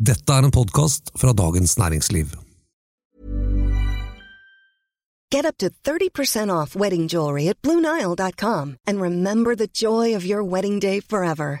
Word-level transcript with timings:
Dette 0.00 0.32
er 0.32 0.46
en 0.46 0.52
podkast 0.54 1.10
fra 1.20 1.34
Dagens 1.36 1.74
Næringsliv. 1.76 2.30
Get 5.30 5.44
up 5.44 5.58
to 5.58 5.68
30% 5.84 6.48
off 6.48 6.74
wedding 6.74 7.06
jewelry 7.06 7.48
at 7.48 7.60
BlueNile.com 7.60 8.78
and 8.86 9.00
remember 9.00 9.54
the 9.54 9.68
joy 9.72 10.16
of 10.16 10.24
your 10.24 10.42
wedding 10.42 10.80
day 10.80 11.00
forever. 11.00 11.60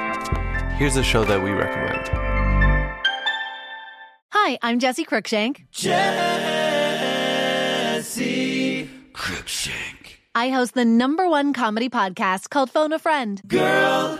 Here's 0.81 0.97
a 0.97 1.03
show 1.03 1.23
that 1.25 1.43
we 1.43 1.51
recommend. 1.51 2.09
Hi, 4.31 4.57
I'm 4.63 4.79
Jesse 4.79 5.05
Cruikshank. 5.05 5.67
Jesse 5.69 6.09
Cruikshank. 9.13 10.15
I 10.33 10.49
host 10.49 10.73
the 10.73 10.83
number 10.83 11.29
one 11.29 11.53
comedy 11.53 11.87
podcast 11.87 12.49
called 12.49 12.71
Phone 12.71 12.93
a 12.93 12.97
Friend. 12.97 13.39
Girl, 13.47 14.19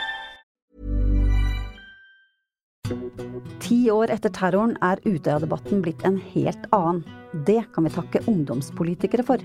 Ti 3.71 3.85
år 3.87 4.11
etter 4.11 4.33
terroren 4.35 4.73
er 4.83 4.99
Utøya-debatten 5.07 5.79
blitt 5.79 6.01
en 6.03 6.17
helt 6.33 6.65
annen. 6.75 7.05
Det 7.47 7.61
kan 7.71 7.85
vi 7.87 7.91
takke 7.95 8.19
ungdomspolitikere 8.27 9.23
for. 9.23 9.39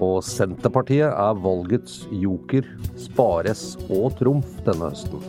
Og 0.00 0.22
Senterpartiet 0.24 1.10
er 1.10 1.42
valgets 1.44 2.06
joker, 2.22 2.64
spares 2.96 3.74
og 3.90 4.16
trumf 4.16 4.48
denne 4.64 4.88
høsten. 4.88 5.20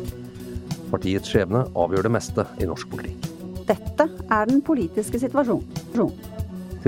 Partiets 0.93 1.27
skjebne 1.27 1.65
avgjør 1.75 2.07
det 2.07 2.13
meste 2.15 2.47
i 2.63 2.71
norsk 2.71 2.87
politikk. 2.95 3.27
Dette 3.67 4.07
er 4.07 4.47
den 4.47 4.63
politiske 4.63 5.19
situasjonen. 5.19 6.15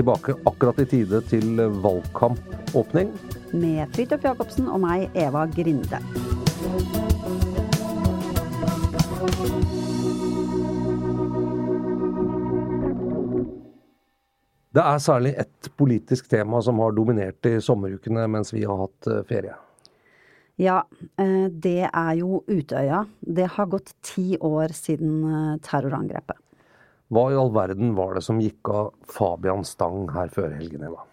Tilbake 0.00 0.40
akkurat 0.48 0.80
i 0.80 0.88
tide 0.96 1.20
til 1.28 1.60
valgkampåpning. 1.84 3.12
Med 3.52 3.92
Fridtjof 3.92 4.24
Jacobsen 4.30 4.72
og 4.72 4.80
meg, 4.88 5.10
Eva 5.12 5.44
Grinde. 5.52 6.00
Det 14.74 14.82
er 14.82 14.98
særlig 14.98 15.34
ett 15.38 15.68
politisk 15.78 16.26
tema 16.30 16.58
som 16.62 16.80
har 16.82 16.96
dominert 16.96 17.46
i 17.46 17.60
sommerukene 17.62 18.26
mens 18.30 18.50
vi 18.54 18.64
har 18.66 18.80
hatt 18.80 19.06
eh, 19.10 19.22
ferie. 19.28 19.54
Ja, 20.58 20.84
eh, 21.18 21.46
det 21.50 21.88
er 21.90 22.12
jo 22.18 22.42
Utøya. 22.46 23.04
Det 23.20 23.46
har 23.56 23.70
gått 23.70 23.94
ti 24.06 24.34
år 24.38 24.74
siden 24.74 25.24
eh, 25.26 25.56
terrorangrepet. 25.66 26.38
Hva 27.14 27.24
i 27.30 27.38
all 27.38 27.50
verden 27.54 27.94
var 27.94 28.14
det 28.16 28.24
som 28.26 28.40
gikk 28.42 28.70
av 28.70 28.92
Fabian 29.10 29.62
Stang 29.66 30.08
her 30.14 30.30
før 30.34 30.54
helgen, 30.56 30.86
Eva? 30.86 31.04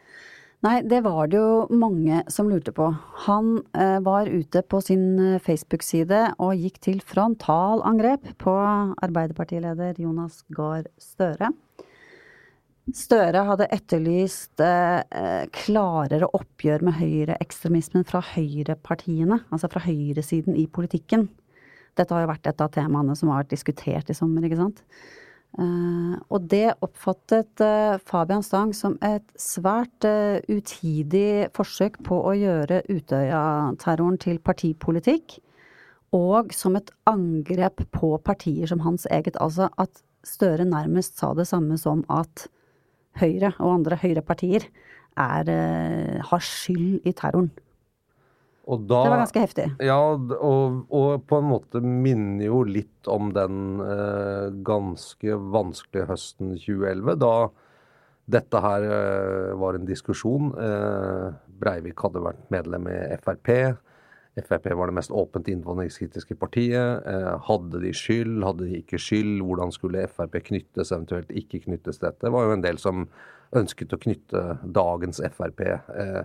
Nei, 0.62 0.76
det 0.86 1.00
var 1.06 1.26
det 1.30 1.40
jo 1.42 1.66
mange 1.74 2.22
som 2.30 2.50
lurte 2.50 2.74
på. 2.74 2.92
Han 3.26 3.56
eh, 3.74 3.98
var 4.06 4.30
ute 4.30 4.62
på 4.62 4.82
sin 4.86 5.40
Facebook-side 5.42 6.36
og 6.38 6.58
gikk 6.62 6.78
til 6.86 7.02
frontalangrep 7.02 8.36
på 8.42 8.54
Arbeiderpartileder 9.06 9.98
Jonas 10.02 10.44
Gahr 10.54 10.86
Støre. 11.02 11.50
Støre 12.98 13.44
hadde 13.48 13.70
etterlyst 13.72 14.62
eh, 14.64 15.46
klarere 15.56 16.28
oppgjør 16.36 16.84
med 16.88 16.98
høyreekstremismen 17.00 18.06
fra 18.08 18.24
høyrepartiene, 18.34 19.42
altså 19.54 19.70
fra 19.72 19.84
høyresiden 19.86 20.58
i 20.60 20.68
politikken. 20.68 21.30
Dette 21.98 22.16
har 22.16 22.26
jo 22.26 22.32
vært 22.32 22.48
et 22.52 22.64
av 22.64 22.72
temaene 22.74 23.16
som 23.20 23.32
har 23.32 23.44
vært 23.44 23.54
diskutert 23.54 24.12
i 24.12 24.16
sommer, 24.18 24.46
ikke 24.48 24.60
sant. 24.60 24.84
Eh, 25.60 26.14
og 26.32 26.48
det 26.52 26.78
oppfattet 26.80 27.64
eh, 27.64 27.98
Fabian 28.08 28.44
Stang 28.46 28.72
som 28.76 28.96
et 29.04 29.26
svært 29.40 30.08
eh, 30.08 30.40
utidig 30.48 31.50
forsøk 31.56 32.00
på 32.08 32.22
å 32.24 32.36
gjøre 32.40 32.84
Utøya-terroren 32.88 34.20
til 34.22 34.40
partipolitikk. 34.40 35.42
Og 36.16 36.52
som 36.56 36.76
et 36.80 36.92
angrep 37.08 37.84
på 37.96 38.16
partier 38.24 38.68
som 38.68 38.84
hans 38.84 39.08
eget. 39.12 39.40
Altså 39.40 39.70
at 39.80 40.04
Støre 40.22 40.68
nærmest 40.70 41.16
sa 41.18 41.32
det 41.34 41.48
samme 41.50 41.80
som 41.82 42.04
at 42.14 42.44
Høyre 43.20 43.52
og 43.60 43.74
andre 43.80 43.98
høyrepartier 44.00 44.70
er, 45.20 45.50
eh, 45.52 46.22
har 46.24 46.46
skyld 46.46 47.04
i 47.04 47.12
terroren. 47.12 47.52
Da, 48.72 48.78
Det 48.78 49.10
var 49.12 49.20
ganske 49.20 49.42
heftig. 49.42 49.66
Ja, 49.84 49.98
og, 50.16 50.86
og 50.88 51.26
på 51.28 51.40
en 51.42 51.50
måte 51.50 51.82
minner 51.84 52.46
jo 52.46 52.62
litt 52.64 53.10
om 53.10 53.34
den 53.36 53.82
eh, 53.84 54.48
ganske 54.64 55.36
vanskelige 55.52 56.08
høsten 56.08 56.54
2011, 56.56 57.18
da 57.20 57.34
dette 58.32 58.62
her 58.64 58.86
eh, 58.86 59.54
var 59.60 59.76
en 59.76 59.88
diskusjon. 59.90 60.54
Eh, 60.56 61.32
Breivik 61.62 62.06
hadde 62.06 62.24
vært 62.24 62.46
medlem 62.54 62.88
i 62.94 63.00
Frp. 63.20 63.52
Frp 64.40 64.70
var 64.76 64.88
det 64.88 64.96
mest 64.96 65.12
åpent 65.12 65.48
innvandringskritiske 65.48 66.36
partiet. 66.40 67.04
Eh, 67.08 67.34
hadde 67.48 67.82
de 67.84 67.92
skyld, 67.94 68.44
hadde 68.46 68.68
de 68.70 68.80
ikke 68.80 69.00
skyld? 69.02 69.42
Hvordan 69.44 69.74
skulle 69.76 70.06
Frp 70.08 70.38
knyttes, 70.48 70.92
eventuelt 70.92 71.34
ikke 71.36 71.60
knyttes 71.66 72.00
til 72.00 72.08
dette? 72.08 72.24
Det 72.24 72.32
var 72.32 72.48
jo 72.48 72.54
en 72.56 72.64
del 72.64 72.80
som 72.80 73.10
ønsket 73.60 73.92
å 73.92 74.00
knytte 74.00 74.46
dagens 74.64 75.20
Frp 75.36 75.66
eh, 75.68 76.22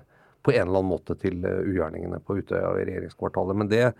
på 0.46 0.54
en 0.54 0.68
eller 0.68 0.78
annen 0.78 0.92
måte 0.92 1.18
til 1.18 1.42
eh, 1.42 1.64
ugjerningene 1.66 2.22
på 2.22 2.38
Utøya 2.38 2.70
og 2.70 2.78
i 2.78 2.86
regjeringskvartalet. 2.92 3.58
Men 3.58 3.74
det 3.74 3.90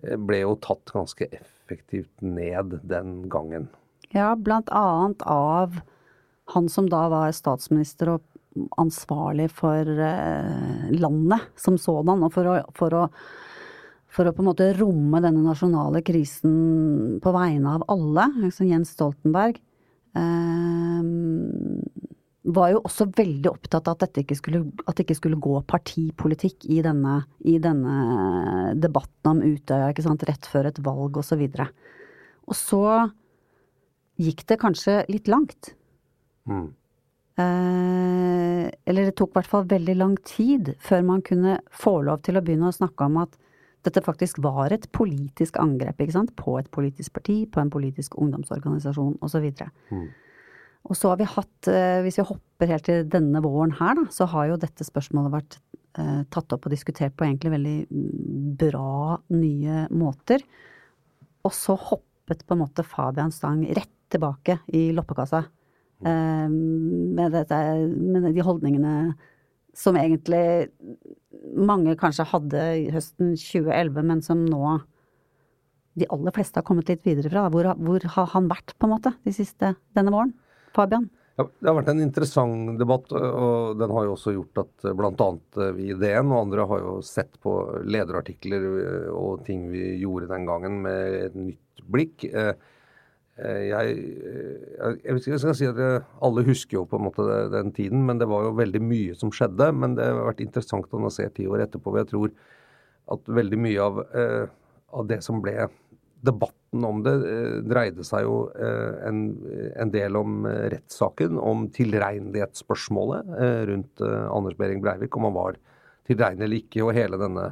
ble 0.00 0.40
jo 0.40 0.56
tatt 0.64 0.88
ganske 0.90 1.28
effektivt 1.28 2.24
ned 2.24 2.78
den 2.88 3.28
gangen. 3.30 3.68
Ja, 4.16 4.32
blant 4.34 4.72
annet 4.72 5.20
av 5.28 5.76
han 6.56 6.68
som 6.72 6.88
da 6.90 7.04
var 7.12 7.30
statsminister 7.36 8.16
og 8.16 8.24
ansvarlig 8.80 9.48
for 9.54 9.88
eh, 9.88 10.90
landet 10.98 11.48
som 11.56 11.78
sådan, 11.80 12.24
og 12.26 12.34
for 12.34 12.50
å, 12.50 12.58
for 12.76 12.98
å 13.02 13.06
for 14.12 14.28
å 14.28 14.34
på 14.36 14.42
en 14.42 14.48
måte 14.50 14.66
romme 14.76 15.22
denne 15.24 15.40
nasjonale 15.40 16.02
krisen 16.04 17.16
på 17.24 17.30
vegne 17.32 17.78
av 17.78 17.86
alle, 17.94 18.26
som 18.52 18.68
Jens 18.68 18.92
Stoltenberg, 18.92 19.56
eh, 20.20 21.06
var 22.52 22.72
jo 22.72 22.82
også 22.82 23.06
veldig 23.14 23.48
opptatt 23.48 23.88
av 23.88 24.02
at, 24.02 24.18
ikke 24.18 24.36
skulle, 24.36 24.64
at 24.84 24.98
det 24.98 25.06
ikke 25.06 25.18
skulle 25.20 25.40
gå 25.40 25.54
partipolitikk 25.68 26.66
i 26.74 26.80
denne, 26.84 27.22
i 27.46 27.56
denne 27.62 28.74
debatten 28.76 29.30
om 29.30 29.42
Utøya, 29.46 29.92
rett 29.94 30.48
før 30.50 30.68
et 30.68 30.82
valg 30.82 31.16
og 31.16 31.24
så 31.24 31.38
videre. 31.38 31.68
Og 32.50 32.58
så 32.58 32.82
gikk 34.20 34.44
det 34.50 34.60
kanskje 34.60 35.04
litt 35.08 35.30
langt. 35.30 35.72
Mm. 36.50 36.74
Eh, 37.40 38.66
eller 38.84 39.08
det 39.08 39.14
tok 39.16 39.32
i 39.32 39.38
hvert 39.38 39.48
fall 39.48 39.68
veldig 39.70 39.94
lang 39.96 40.18
tid 40.28 40.74
før 40.84 41.06
man 41.08 41.22
kunne 41.24 41.56
få 41.72 42.02
lov 42.04 42.20
til 42.26 42.36
å 42.36 42.42
begynne 42.44 42.68
å 42.68 42.76
snakke 42.76 43.08
om 43.08 43.22
at 43.22 43.38
dette 43.86 44.02
faktisk 44.04 44.38
var 44.44 44.74
et 44.74 44.84
politisk 44.94 45.56
angrep 45.58 46.02
ikke 46.02 46.14
sant? 46.14 46.34
på 46.38 46.58
et 46.60 46.68
politisk 46.74 47.16
parti, 47.16 47.42
på 47.50 47.62
en 47.62 47.72
politisk 47.72 48.14
ungdomsorganisasjon 48.20 49.16
osv. 49.24 49.48
Mm. 49.90 50.10
Og 50.90 50.98
så 50.98 51.12
har 51.12 51.18
vi 51.18 51.30
hatt, 51.30 51.70
eh, 51.70 52.02
hvis 52.04 52.20
vi 52.20 52.26
hopper 52.28 52.70
helt 52.70 52.86
til 52.86 53.08
denne 53.10 53.42
våren 53.42 53.74
her, 53.78 53.96
da, 53.98 54.06
så 54.10 54.28
har 54.30 54.50
jo 54.50 54.60
dette 54.60 54.86
spørsmålet 54.86 55.34
vært 55.34 55.58
eh, 55.98 56.22
tatt 56.30 56.54
opp 56.54 56.68
og 56.68 56.74
diskutert 56.74 57.16
på 57.16 57.26
egentlig 57.26 57.54
veldig 57.54 57.76
mm, 57.88 58.54
bra 58.60 59.18
nye 59.34 59.86
måter. 59.94 60.44
Og 61.46 61.54
så 61.54 61.78
hoppet 61.78 62.44
på 62.46 62.54
en 62.54 62.62
måte 62.62 62.86
Fabian 62.86 63.34
Stang 63.34 63.64
rett 63.66 63.90
tilbake 64.12 64.60
i 64.76 64.90
loppekassa. 64.94 65.46
Eh, 66.02 66.48
med, 66.50 67.32
dette, 67.34 67.58
med 67.88 68.32
de 68.34 68.42
holdningene 68.44 68.94
som 69.76 69.96
egentlig 69.96 70.68
mange 71.56 71.94
kanskje 72.00 72.26
hadde 72.28 72.64
i 72.82 72.88
høsten 72.92 73.36
2011, 73.38 74.02
men 74.08 74.20
som 74.24 74.42
nå 74.44 74.78
de 75.98 76.08
aller 76.12 76.32
fleste 76.34 76.60
har 76.60 76.66
kommet 76.66 76.88
litt 76.88 77.04
videre 77.04 77.30
fra. 77.32 77.48
Hvor, 77.52 77.72
hvor 77.80 78.06
har 78.16 78.30
han 78.34 78.48
vært, 78.50 78.74
på 78.78 78.88
en 78.88 78.94
måte, 78.94 79.14
de 79.26 79.34
siste, 79.36 79.74
denne 79.96 80.12
våren? 80.14 80.32
Fabian? 80.76 81.08
Ja, 81.40 81.46
det 81.48 81.68
har 81.68 81.78
vært 81.78 81.90
en 81.92 82.02
interessant 82.04 82.76
debatt, 82.80 83.12
og 83.16 83.78
den 83.80 83.92
har 83.96 84.04
jo 84.04 84.14
også 84.16 84.34
gjort 84.34 84.62
at 84.66 84.86
bl.a. 84.96 85.28
vi 85.76 85.88
i 85.92 85.96
DN 85.96 86.28
og 86.28 86.42
andre 86.42 86.66
har 86.68 86.82
jo 86.84 86.96
sett 87.06 87.38
på 87.40 87.54
lederartikler 87.88 88.66
og 89.16 89.46
ting 89.46 89.64
vi 89.72 89.94
gjorde 90.02 90.28
den 90.32 90.44
gangen 90.48 90.82
med 90.84 91.16
et 91.22 91.38
nytt 91.38 91.84
blikk. 91.88 92.26
Jeg, 93.32 93.92
jeg, 93.96 95.14
vet 95.14 95.22
ikke, 95.22 95.30
jeg 95.32 95.40
skal 95.40 95.54
si 95.56 95.64
at 95.64 95.78
Alle 96.20 96.42
husker 96.44 96.76
jo 96.76 96.82
på 96.84 96.98
en 96.98 97.06
måte 97.06 97.24
den 97.54 97.70
tiden, 97.72 98.02
men 98.04 98.18
det 98.20 98.28
var 98.28 98.44
jo 98.44 98.50
veldig 98.58 98.82
mye 98.84 99.14
som 99.16 99.32
skjedde. 99.32 99.70
Men 99.72 99.96
det 99.96 100.04
har 100.04 100.20
vært 100.28 100.42
interessant 100.44 100.92
å 100.92 101.12
se 101.12 101.24
ti 101.32 101.46
år 101.48 101.64
etterpå. 101.64 101.94
Jeg 101.96 102.10
tror 102.12 102.34
at 103.16 103.32
veldig 103.40 103.60
mye 103.64 103.86
av, 103.86 104.02
av 104.92 105.08
det 105.08 105.22
som 105.24 105.40
ble 105.42 105.64
debatten 106.22 106.84
om 106.84 107.02
det 107.02 107.14
eh, 107.28 107.56
dreide 107.66 108.04
seg 108.06 108.26
jo 108.26 108.36
eh, 108.54 109.08
en, 109.08 109.24
en 109.82 109.90
del 109.92 110.18
om 110.18 110.46
eh, 110.46 110.68
rettssaken, 110.76 111.38
om 111.38 111.66
tilregnelighetsspørsmålet 111.74 113.34
rundt 113.68 114.04
Anders 114.06 114.56
Behring 114.58 114.82
Breivik, 114.84 115.16
om 115.16 115.26
han 115.28 115.36
var 115.36 115.58
tilregnelig 116.08 116.46
eller 116.46 116.62
ikke, 116.62 116.84
og 116.86 116.96
hele 116.96 117.18
denne 117.20 117.50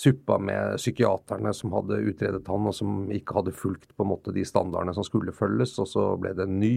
suppa 0.00 0.38
med 0.40 0.78
psykiaterne 0.80 1.52
som 1.56 1.74
hadde 1.76 2.00
utredet 2.08 2.48
han, 2.48 2.68
og 2.68 2.76
som 2.76 3.08
ikke 3.12 3.36
hadde 3.40 3.56
fulgt 3.56 3.92
på 3.96 4.06
en 4.06 4.12
måte 4.12 4.34
de 4.36 4.44
standardene 4.48 4.94
som 4.96 5.06
skulle 5.06 5.34
følges. 5.36 5.76
Og 5.82 5.88
så 5.90 6.06
ble 6.20 6.32
det 6.36 6.46
en 6.46 6.60
ny 6.62 6.76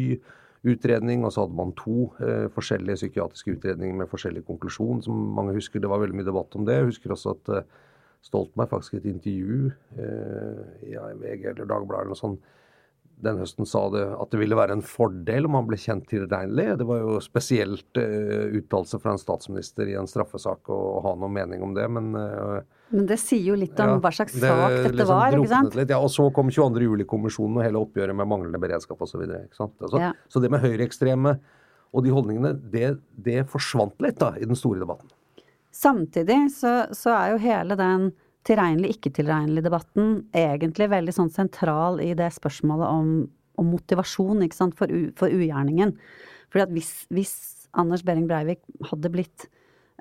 utredning, 0.64 1.24
og 1.24 1.34
så 1.36 1.46
hadde 1.46 1.60
man 1.60 1.74
to 1.80 2.10
eh, 2.24 2.48
forskjellige 2.54 3.02
psykiatriske 3.02 3.58
utredninger 3.58 4.00
med 4.00 4.12
forskjellig 4.12 4.46
konklusjon, 4.48 5.04
som 5.06 5.26
mange 5.38 5.56
husker. 5.58 5.84
Det 5.84 5.92
var 5.92 6.04
veldig 6.04 6.20
mye 6.20 6.30
debatt 6.30 6.56
om 6.60 6.68
det. 6.68 6.80
Jeg 6.80 6.92
husker 6.94 7.16
også 7.16 7.36
at 7.38 7.54
eh, 7.58 7.80
Stoltenberg 8.24 8.72
faktisk 8.72 8.96
i 8.96 9.02
et 9.02 9.10
intervju 9.12 9.72
eh, 10.00 10.60
i 10.88 10.96
VG 10.96 11.50
eller 11.52 11.68
Dagbladet 11.68 12.06
eller 12.06 12.14
noe 12.16 12.20
sånt 12.20 12.52
den 13.24 13.40
høsten 13.40 13.68
sa 13.68 13.86
det 13.94 14.04
at 14.20 14.32
det 14.34 14.40
ville 14.42 14.58
være 14.58 14.78
en 14.78 14.86
fordel 14.86 15.48
om 15.48 15.58
han 15.58 15.68
ble 15.70 15.80
kjent 15.80 16.06
tilregnelig. 16.12 16.78
Det 16.80 16.88
var 16.88 17.04
jo 17.04 17.20
spesielt 17.24 18.00
uh, 18.00 18.50
uttalelse 18.58 19.00
fra 19.00 19.14
en 19.14 19.22
statsminister 19.22 19.92
i 19.92 19.98
en 20.00 20.10
straffesak 20.10 20.72
å, 20.74 20.80
ha 21.06 21.14
noen 21.20 21.36
mening 21.36 21.64
om 21.64 21.76
det, 21.78 21.86
men 21.94 22.12
uh, 22.18 22.60
Men 22.94 23.08
det 23.10 23.18
sier 23.18 23.42
jo 23.50 23.56
litt 23.58 23.80
om 23.82 23.96
ja, 23.96 23.98
hva 24.04 24.12
slags 24.14 24.36
det, 24.38 24.46
sak 24.46 24.76
dette 24.76 24.94
liksom 24.94 25.10
var, 25.10 25.36
ikke 25.38 25.50
sant? 25.50 25.78
Litt, 25.80 25.90
ja, 25.90 25.98
og 25.98 26.12
så 26.14 26.28
kom 26.36 26.52
22. 26.54 26.84
juli-kommisjonen 26.86 27.58
og 27.58 27.66
hele 27.66 27.82
oppgjøret 27.82 28.18
med 28.20 28.30
manglende 28.30 28.62
beredskap 28.62 29.02
osv. 29.02 29.24
Så, 29.56 29.68
altså, 29.82 30.02
ja. 30.02 30.12
så 30.30 30.42
det 30.44 30.52
med 30.54 30.62
høyreekstreme 30.62 31.34
og 31.94 32.06
de 32.06 32.14
holdningene, 32.14 32.54
det, 32.74 32.96
det 33.26 33.44
forsvant 33.50 33.98
litt 34.02 34.20
da 34.22 34.34
i 34.38 34.46
den 34.46 34.58
store 34.58 34.82
debatten. 34.82 35.10
Samtidig 35.74 36.38
så, 36.54 36.84
så 36.94 37.16
er 37.16 37.34
jo 37.34 37.42
hele 37.42 37.78
den 37.80 38.12
tilregnelig, 38.46 38.98
ikke-tilregnelig-debatten 38.98 40.14
egentlig 40.36 40.90
veldig 40.92 41.16
sånn 41.16 41.32
sentral 41.34 41.98
i 42.04 42.12
det 42.18 42.30
spørsmålet 42.36 42.86
om, 42.90 43.12
om 43.62 43.74
motivasjon 43.74 44.46
ikke 44.46 44.60
sant, 44.60 44.78
for, 44.78 44.92
u, 44.92 45.10
for 45.18 45.34
ugjerningen. 45.34 45.96
Fordi 46.54 46.66
at 46.68 46.74
hvis, 46.76 46.94
hvis 47.14 47.34
Anders 47.74 48.04
Behring 48.06 48.28
Breivik 48.30 48.62
hadde 48.92 49.12
blitt 49.14 49.48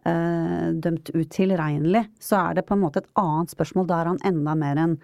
eh, 0.08 0.68
dømt 0.84 1.10
utilregnelig, 1.14 2.06
så 2.20 2.48
er 2.48 2.58
det 2.58 2.66
på 2.68 2.76
en 2.76 2.84
måte 2.84 3.02
et 3.02 3.10
annet 3.20 3.52
spørsmål. 3.52 3.88
Da 3.90 4.00
er 4.00 4.10
han 4.12 4.22
enda 4.28 4.54
mer 4.58 4.80
en 4.80 4.96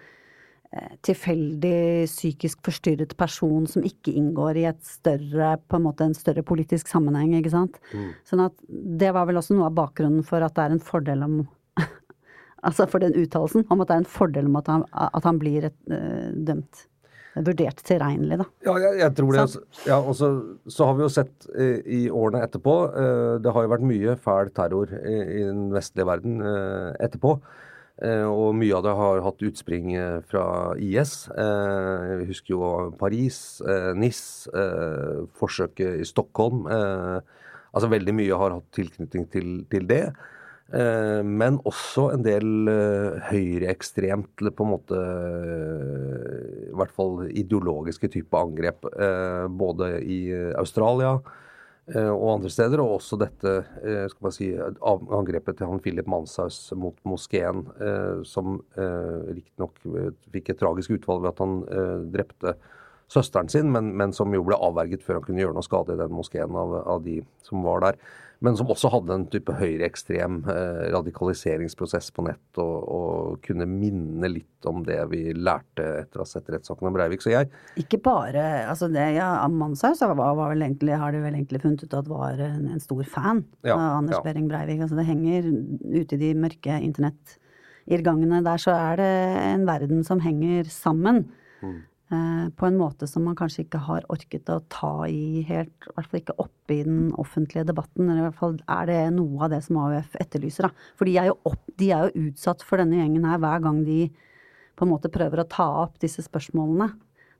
eh, 0.73 0.95
tilfeldig 1.05 2.07
psykisk 2.09 2.61
forstyrret 2.65 3.15
person 3.19 3.67
som 3.69 3.85
ikke 3.87 4.15
inngår 4.19 4.61
i 4.61 4.67
et 4.71 4.81
større, 4.85 5.55
på 5.67 5.79
en 5.79 5.87
måte 5.87 6.07
en 6.07 6.17
større 6.17 6.43
politisk 6.45 6.91
sammenheng, 6.91 7.35
ikke 7.39 7.55
sant. 7.55 7.79
Mm. 7.93 8.11
Sånn 8.27 8.45
at 8.47 8.57
det 8.67 9.13
var 9.15 9.29
vel 9.29 9.41
også 9.41 9.57
noe 9.57 9.69
av 9.69 9.79
bakgrunnen 9.79 10.25
for 10.27 10.45
at 10.45 10.57
det 10.57 10.67
er 10.67 10.77
en 10.77 10.85
fordel 10.91 11.25
om 11.27 11.39
Altså 12.67 12.89
for 12.91 12.99
den 12.99 13.13
uttalelsen 13.15 13.63
om 13.71 13.79
at 13.79 13.87
det 13.87 13.93
er 13.95 14.01
en 14.01 14.13
fordel 14.19 14.49
om 14.49 14.57
at 14.59 14.67
han, 14.67 14.81
at 14.91 15.23
han 15.23 15.37
blir 15.39 15.69
et, 15.69 15.77
uh, 15.87 16.27
dømt. 16.35 16.81
Vurdert 17.37 17.81
tilregnelig, 17.85 18.39
da. 18.41 18.45
Ja, 18.65 18.73
jeg, 18.81 18.99
jeg 19.03 19.15
tror 19.19 19.35
det. 19.35 19.45
Så, 19.53 19.61
ja, 19.85 19.99
og 19.99 20.15
så, 20.17 20.29
så, 20.65 20.87
har 20.89 20.97
vi 20.97 21.05
jo 21.05 21.09
sett 21.13 21.49
uh, 21.53 21.77
i 21.85 22.01
årene 22.09 22.41
etterpå 22.45 22.75
uh, 22.89 23.35
Det 23.43 23.53
har 23.53 23.65
jo 23.65 23.71
vært 23.75 23.85
mye 23.85 24.15
fæl 24.23 24.49
terror 24.55 24.93
i, 24.97 25.17
i 25.39 25.43
den 25.45 25.67
vestlige 25.73 26.09
verden 26.09 26.41
etterpå. 26.99 27.37
og 27.99 28.55
mye 28.55 28.75
av 28.77 28.83
det 28.85 28.91
har 28.95 29.21
hatt 29.25 29.41
utspring 29.43 29.89
fra 30.31 30.43
IS. 30.79 31.27
vi 31.27 32.27
husker 32.29 32.53
jo 32.53 32.69
Paris, 32.99 33.59
NIS, 33.99 34.21
forsøket 35.35 35.99
i 35.99 36.07
Stockholm. 36.07 36.63
altså 36.69 37.91
veldig 37.91 38.15
mye 38.15 38.39
har 38.39 38.55
hatt 38.55 38.71
tilknytning 38.71 39.27
til, 39.33 39.49
til 39.69 39.87
det. 39.89 40.05
Eh, 40.69 41.21
men 41.25 41.57
også 41.65 42.11
en 42.13 42.23
del 42.25 42.69
eh, 42.69 43.17
høyreekstremt, 43.31 44.43
på 44.53 44.65
en 44.65 44.69
måte 44.69 44.99
eh, 45.01 46.67
I 46.69 46.77
hvert 46.77 46.93
fall 46.93 47.23
ideologiske 47.31 48.11
type 48.13 48.37
angrep. 48.37 48.85
Både 49.59 49.97
i 50.05 50.21
Australia 50.57 51.17
og 51.89 52.25
andre 52.35 52.51
steder, 52.53 52.77
og 52.83 52.99
også 52.99 53.17
dette 53.17 53.51
skal 54.11 54.25
man 54.27 54.33
si, 54.35 54.51
angrepet 54.53 55.57
til 55.57 55.71
han 55.71 55.79
Philip 55.81 56.05
Manshaus 56.11 56.59
mot 56.77 56.93
moskeen, 57.09 57.63
som 58.29 58.59
riktignok 58.77 59.79
fikk 60.29 60.51
et 60.53 60.61
tragisk 60.61 60.93
utvalg 60.99 61.25
ved 61.25 61.31
at 61.31 61.41
han 61.41 61.55
drepte 62.13 62.53
søsteren 63.09 63.49
sin, 63.51 63.71
men, 63.73 63.93
men, 63.97 64.13
som 64.15 64.33
jo 64.33 64.45
ble 64.45 64.57
avverget 64.57 65.05
før 65.05 65.19
han 65.19 65.27
kunne 65.27 65.43
gjøre 65.43 65.57
noe 65.57 65.65
skade 65.65 65.95
i 65.95 66.01
den 66.01 66.13
moskeen 66.13 66.57
av, 66.57 66.75
av 66.95 67.05
de 67.05 67.19
som 67.45 67.65
var 67.65 67.85
der 67.87 68.01
men 68.39 68.55
som 68.55 68.69
også 68.71 68.89
hadde 68.93 69.15
en 69.15 69.25
type 69.31 69.51
høyreekstrem 69.59 70.39
eh, 70.47 70.83
radikaliseringsprosess 70.93 72.07
på 72.15 72.23
nett, 72.29 72.45
og, 72.61 72.75
og, 72.87 73.41
kunne 73.43 73.67
minne 73.69 74.29
litt 74.31 74.67
om 74.69 74.81
det 74.87 74.99
vi 75.11 75.33
lærte 75.35 75.85
etter 76.03 76.21
å 76.21 76.23
ha 76.23 76.29
sett 76.29 76.47
rettssaken 76.51 76.87
om 76.87 76.95
Breivik. 76.95 77.23
Så 77.23 77.33
jeg 77.33 77.49
Ikke 77.79 77.99
bare 78.03 78.45
altså 78.69 78.89
det, 78.91 79.03
ja, 79.17 79.27
Manshaus 79.51 80.03
har 80.03 80.15
de 80.15 80.29
vel 80.29 80.63
egentlig 80.65 81.61
funnet 81.63 81.83
ut 81.83 81.97
at 81.99 82.09
var 82.11 82.39
en, 82.43 82.69
en 82.71 82.83
stor 82.83 83.03
fan 83.11 83.43
ja, 83.67 83.75
av 83.75 83.99
Anders 83.99 84.19
ja. 84.19 84.23
Behring 84.29 84.47
Breivik. 84.51 84.85
Altså 84.85 84.99
det 84.99 85.07
henger 85.09 85.51
ute 85.99 86.15
i 86.15 86.23
de 86.23 86.31
mørke 86.39 86.79
internettirrgangene 86.87 88.43
der, 88.47 88.63
så 88.63 88.75
er 88.77 89.03
det 89.03 89.13
en 89.49 89.67
verden 89.67 90.07
som 90.07 90.23
henger 90.23 90.71
sammen. 90.71 91.25
Mm. 91.59 91.79
Eh, 92.11 92.49
på 92.49 92.65
en 92.65 92.77
måte 92.77 93.05
som 93.07 93.21
man 93.27 93.35
kanskje 93.37 93.67
ikke 93.67 93.83
har 93.85 94.05
orket 94.09 94.49
å 94.49 94.55
ta 94.73 94.93
i 95.05 95.43
helt, 95.45 95.75
i 95.85 95.91
hvert 95.93 96.07
fall 96.09 96.21
ikke 96.23 96.35
oppe 96.41 96.73
i 96.73 96.85
den 96.87 97.11
offentlige 97.21 97.67
debatten. 97.69 98.07
Eller 98.07 98.23
i 98.23 98.25
hvert 98.25 98.39
fall 98.39 98.55
er 98.65 98.89
det 98.89 99.01
noe 99.13 99.43
av 99.45 99.51
det 99.53 99.59
som 99.67 99.77
AUF 99.77 100.15
etterlyser, 100.23 100.65
da. 100.65 100.87
For 100.97 101.05
de 101.05 101.19
er 101.21 101.29
opp, 101.35 101.61
de 101.77 101.91
er 101.93 102.07
jo 102.07 102.29
utsatt 102.29 102.65
for 102.65 102.81
denne 102.81 102.97
gjengen 102.97 103.27
her 103.29 103.37
hver 103.43 103.61
gang 103.67 103.83
de 103.85 103.99
på 104.79 104.87
en 104.87 104.93
måte 104.93 105.11
prøver 105.13 105.43
å 105.43 105.51
ta 105.51 105.67
opp 105.83 106.01
disse 106.01 106.25
spørsmålene. 106.25 106.89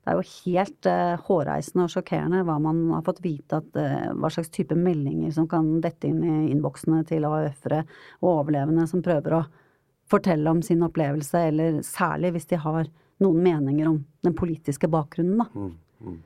Det 0.00 0.12
er 0.12 0.16
jo 0.20 0.30
helt 0.46 0.86
uh, 0.88 1.18
hårreisende 1.26 1.84
og 1.84 1.92
sjokkerende 1.92 2.44
hva 2.46 2.56
man 2.62 2.86
har 2.94 3.02
fått 3.04 3.20
vite 3.24 3.58
at 3.58 3.74
uh, 3.76 4.14
hva 4.16 4.30
slags 4.32 4.52
type 4.54 4.76
meldinger 4.78 5.34
som 5.34 5.48
kan 5.50 5.80
dette 5.82 6.08
inn 6.08 6.22
i 6.22 6.36
innboksene 6.54 7.02
til 7.08 7.26
AUF-ere 7.28 7.82
og 8.22 8.30
overlevende 8.30 8.86
som 8.88 9.02
prøver 9.04 9.36
å 9.36 9.44
fortelle 10.10 10.50
om 10.50 10.62
sin 10.64 10.82
opplevelse, 10.86 11.42
eller 11.50 11.82
særlig 11.86 12.36
hvis 12.36 12.48
de 12.54 12.62
har 12.62 12.88
noen 13.20 13.44
meninger 13.44 13.88
om 13.90 14.00
den 14.24 14.34
politiske 14.36 14.88
bakgrunnen, 14.90 15.42
da. 15.42 15.46
Mm, 15.54 15.72
mm. 16.06 16.18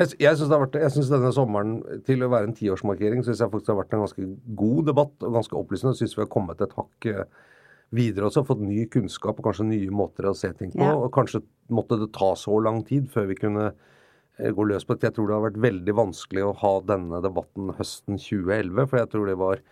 Jeg, 0.00 0.16
jeg 0.22 0.38
syns 0.40 1.10
denne 1.12 1.30
sommeren, 1.36 1.74
til 2.06 2.24
å 2.24 2.30
være 2.32 2.48
en 2.48 2.56
tiårsmarkering, 2.56 3.20
synes 3.26 3.42
jeg 3.42 3.52
faktisk 3.52 3.68
det 3.68 3.74
har 3.74 3.80
vært 3.82 3.96
en 3.96 4.04
ganske 4.06 4.28
god 4.56 4.82
debatt 4.88 5.26
og 5.28 5.36
ganske 5.36 5.58
opplysende. 5.58 5.92
Jeg 5.92 6.06
syns 6.06 6.16
vi 6.16 6.24
har 6.24 6.30
kommet 6.32 6.62
et 6.64 6.72
hakk 6.78 7.08
eh, 7.10 7.26
videre 7.96 8.30
også, 8.30 8.46
fått 8.48 8.62
ny 8.64 8.86
kunnskap 8.92 9.40
og 9.40 9.50
kanskje 9.50 9.68
nye 9.68 9.92
måter 9.92 10.30
å 10.30 10.36
se 10.36 10.52
ting 10.56 10.72
på. 10.72 10.80
Ja. 10.80 10.94
Og 10.96 11.12
kanskje 11.12 11.42
måtte 11.74 11.98
det 12.00 12.12
ta 12.16 12.32
så 12.38 12.56
lang 12.64 12.80
tid 12.88 13.10
før 13.12 13.28
vi 13.28 13.36
kunne 13.42 13.66
eh, 13.68 14.54
gå 14.56 14.66
løs 14.70 14.88
på 14.88 14.96
det. 14.96 15.10
Jeg 15.10 15.18
tror 15.18 15.28
det 15.28 15.36
har 15.36 15.46
vært 15.50 15.60
veldig 15.66 15.96
vanskelig 16.00 16.46
å 16.46 16.56
ha 16.62 16.72
denne 16.94 17.20
debatten 17.26 17.74
høsten 17.76 18.16
2011, 18.16 18.86
for 18.86 19.02
jeg 19.02 19.12
tror 19.12 19.28
det 19.28 19.38
var 19.42 19.64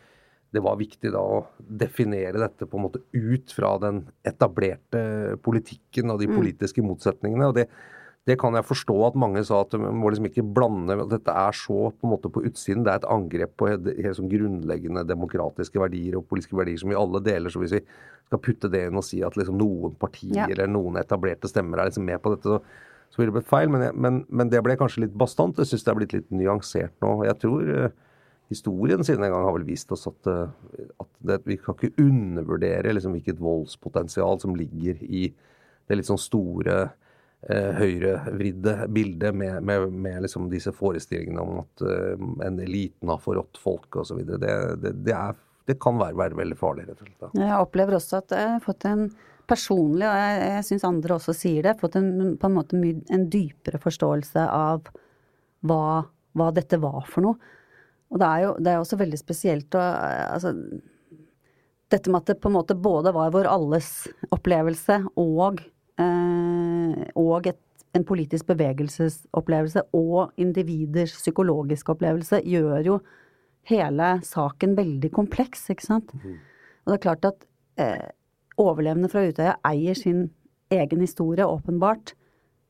det 0.55 0.63
var 0.65 0.79
viktig 0.81 1.13
da 1.13 1.21
å 1.21 1.45
definere 1.59 2.41
dette 2.41 2.67
på 2.69 2.79
en 2.79 2.87
måte 2.87 3.03
ut 3.13 3.53
fra 3.53 3.75
den 3.83 4.07
etablerte 4.27 5.37
politikken 5.45 6.15
og 6.15 6.23
de 6.23 6.31
mm. 6.31 6.37
politiske 6.39 6.85
motsetningene. 6.85 7.51
og 7.51 7.59
det, 7.59 7.67
det 8.29 8.37
kan 8.41 8.57
jeg 8.57 8.67
forstå 8.69 8.97
at 9.07 9.19
mange 9.21 9.43
sa 9.45 9.61
at 9.65 9.77
man 9.81 10.01
må 10.01 10.11
liksom 10.13 10.29
ikke 10.29 10.47
blande 10.57 10.97
at 11.01 11.13
Dette 11.13 11.35
er 11.45 11.57
så 11.57 11.91
på 11.93 12.09
en 12.09 12.13
måte 12.15 12.33
på 12.33 12.43
utsiden. 12.49 12.85
Det 12.85 12.93
er 12.93 13.03
et 13.03 13.11
angrep 13.13 13.55
på 13.61 13.71
helt, 13.71 13.89
helt 13.97 14.19
sånn 14.19 14.33
grunnleggende 14.33 15.05
demokratiske 15.09 15.81
verdier 15.81 16.19
og 16.19 16.27
politiske 16.29 16.57
verdier 16.59 16.81
som 16.81 16.93
vi 16.93 16.99
alle 16.99 17.23
deler. 17.25 17.53
Så 17.53 17.63
hvis 17.63 17.79
vi 17.79 17.85
skal 18.29 18.43
putte 18.45 18.73
det 18.73 18.87
inn 18.89 19.01
og 19.01 19.07
si 19.07 19.23
at 19.25 19.37
liksom 19.37 19.57
noen 19.61 19.97
partier 20.01 20.43
ja. 20.43 20.51
eller 20.51 20.69
noen 20.69 21.01
etablerte 21.01 21.49
stemmer 21.49 21.81
er 21.81 21.89
liksom 21.89 22.05
med 22.09 22.21
på 22.25 22.35
dette, 22.35 22.57
så, 22.57 23.09
så 23.09 23.21
ville 23.21 23.33
det 23.33 23.39
blitt 23.39 23.53
feil. 23.53 23.73
Men, 23.73 23.89
men, 23.97 24.21
men, 24.29 24.53
det 24.53 24.61
ble 24.65 24.77
kanskje 24.81 25.07
litt 25.07 25.17
bastant. 25.17 25.61
Jeg 25.61 25.73
syns 25.73 25.87
det 25.87 25.95
er 25.95 26.01
blitt 26.03 26.17
litt 26.17 26.29
nyansert 26.33 26.97
nå. 27.05 27.15
Jeg 27.29 27.41
tror 27.45 27.73
historien 28.49 29.05
siden 29.05 29.25
en 29.25 29.33
gang 29.33 29.45
har 29.45 29.57
vel 29.59 29.67
vist 29.69 29.93
oss 29.93 30.07
at, 30.09 30.29
eh, 30.31 30.87
at 31.01 31.11
det, 31.31 31.43
vi 31.49 31.59
kan 31.61 31.77
ikke 31.77 32.03
undervurdere 32.03 32.95
liksom, 32.95 33.17
hvilket 33.17 33.43
voldspotensial 33.43 34.41
som 34.41 34.57
ligger 34.57 35.03
i 35.05 35.29
det 35.89 35.97
litt 35.97 36.09
sånn 36.09 36.21
store 36.21 36.79
eh, 37.49 37.71
høyrevridde 37.79 38.77
bildet 38.93 39.37
med, 39.37 39.63
med, 39.65 39.89
med 39.93 40.25
liksom 40.27 40.51
disse 40.53 40.73
forestillingene 40.77 41.45
om 41.45 41.63
at 41.63 41.85
eh, 41.85 42.27
en 42.49 42.61
eliten 42.65 43.13
har 43.13 43.23
forrådt 43.25 43.61
folk 43.63 44.01
osv. 44.03 44.25
Det, 44.29 44.41
det, 44.83 44.93
det, 45.07 45.23
det 45.69 45.79
kan 45.81 46.01
være, 46.01 46.17
være, 46.19 46.41
veldig 46.43 46.61
farlig, 46.61 46.89
rett 46.89 47.03
og 47.03 47.09
slett. 47.11 47.41
Jeg 47.41 47.65
opplever 47.65 47.99
også 48.01 48.23
at 48.23 48.37
jeg 48.37 48.53
har 48.57 48.63
fått 48.65 48.89
en 48.89 49.09
personlig, 49.49 50.05
og 50.05 50.21
jeg, 50.21 50.41
jeg 50.53 50.69
syns 50.69 50.85
andre 50.85 51.17
også 51.17 51.33
sier 51.37 51.65
det, 51.65 51.79
fått 51.81 51.97
en, 52.01 52.37
på 52.37 52.49
en 52.49 52.57
måte 52.57 52.77
en 52.77 53.29
dypere 53.33 53.81
forståelse 53.81 54.45
av 54.53 54.89
hva 55.69 55.83
hva 56.39 56.51
dette 56.55 56.79
var 56.81 57.07
for 57.09 57.25
noe. 57.27 57.55
Og 58.09 58.21
det 58.21 58.29
er 58.29 58.45
jo 58.45 58.53
det 58.59 58.73
er 58.73 58.83
også 58.83 58.99
veldig 59.01 59.19
spesielt 59.21 59.77
å 59.77 59.83
Altså 59.83 60.55
dette 61.93 62.13
med 62.13 62.21
at 62.21 62.33
det 62.33 62.41
på 62.43 62.51
en 62.51 62.59
måte 62.59 62.77
både 62.77 63.15
var 63.17 63.33
vår 63.33 63.49
alles 63.49 63.89
opplevelse 64.35 64.99
og, 65.21 65.63
eh, 65.97 66.99
og 67.17 67.49
et, 67.49 67.61
en 67.97 68.05
politisk 68.05 68.51
bevegelsesopplevelse 68.51 69.87
og 69.97 70.35
individers 70.37 71.15
psykologiske 71.17 71.95
opplevelse, 71.95 72.43
gjør 72.45 72.85
jo 72.85 72.99
hele 73.73 74.11
saken 74.25 74.77
veldig 74.77 75.11
kompleks, 75.17 75.65
ikke 75.73 75.87
sant. 75.87 76.13
Og 76.13 76.93
det 76.93 76.99
er 76.99 77.05
klart 77.07 77.25
at 77.29 77.49
eh, 77.81 78.13
overlevende 78.61 79.09
fra 79.13 79.25
Utøya 79.25 79.57
eier 79.69 79.97
sin 79.97 80.27
egen 80.75 81.01
historie, 81.01 81.47
åpenbart. 81.47 82.13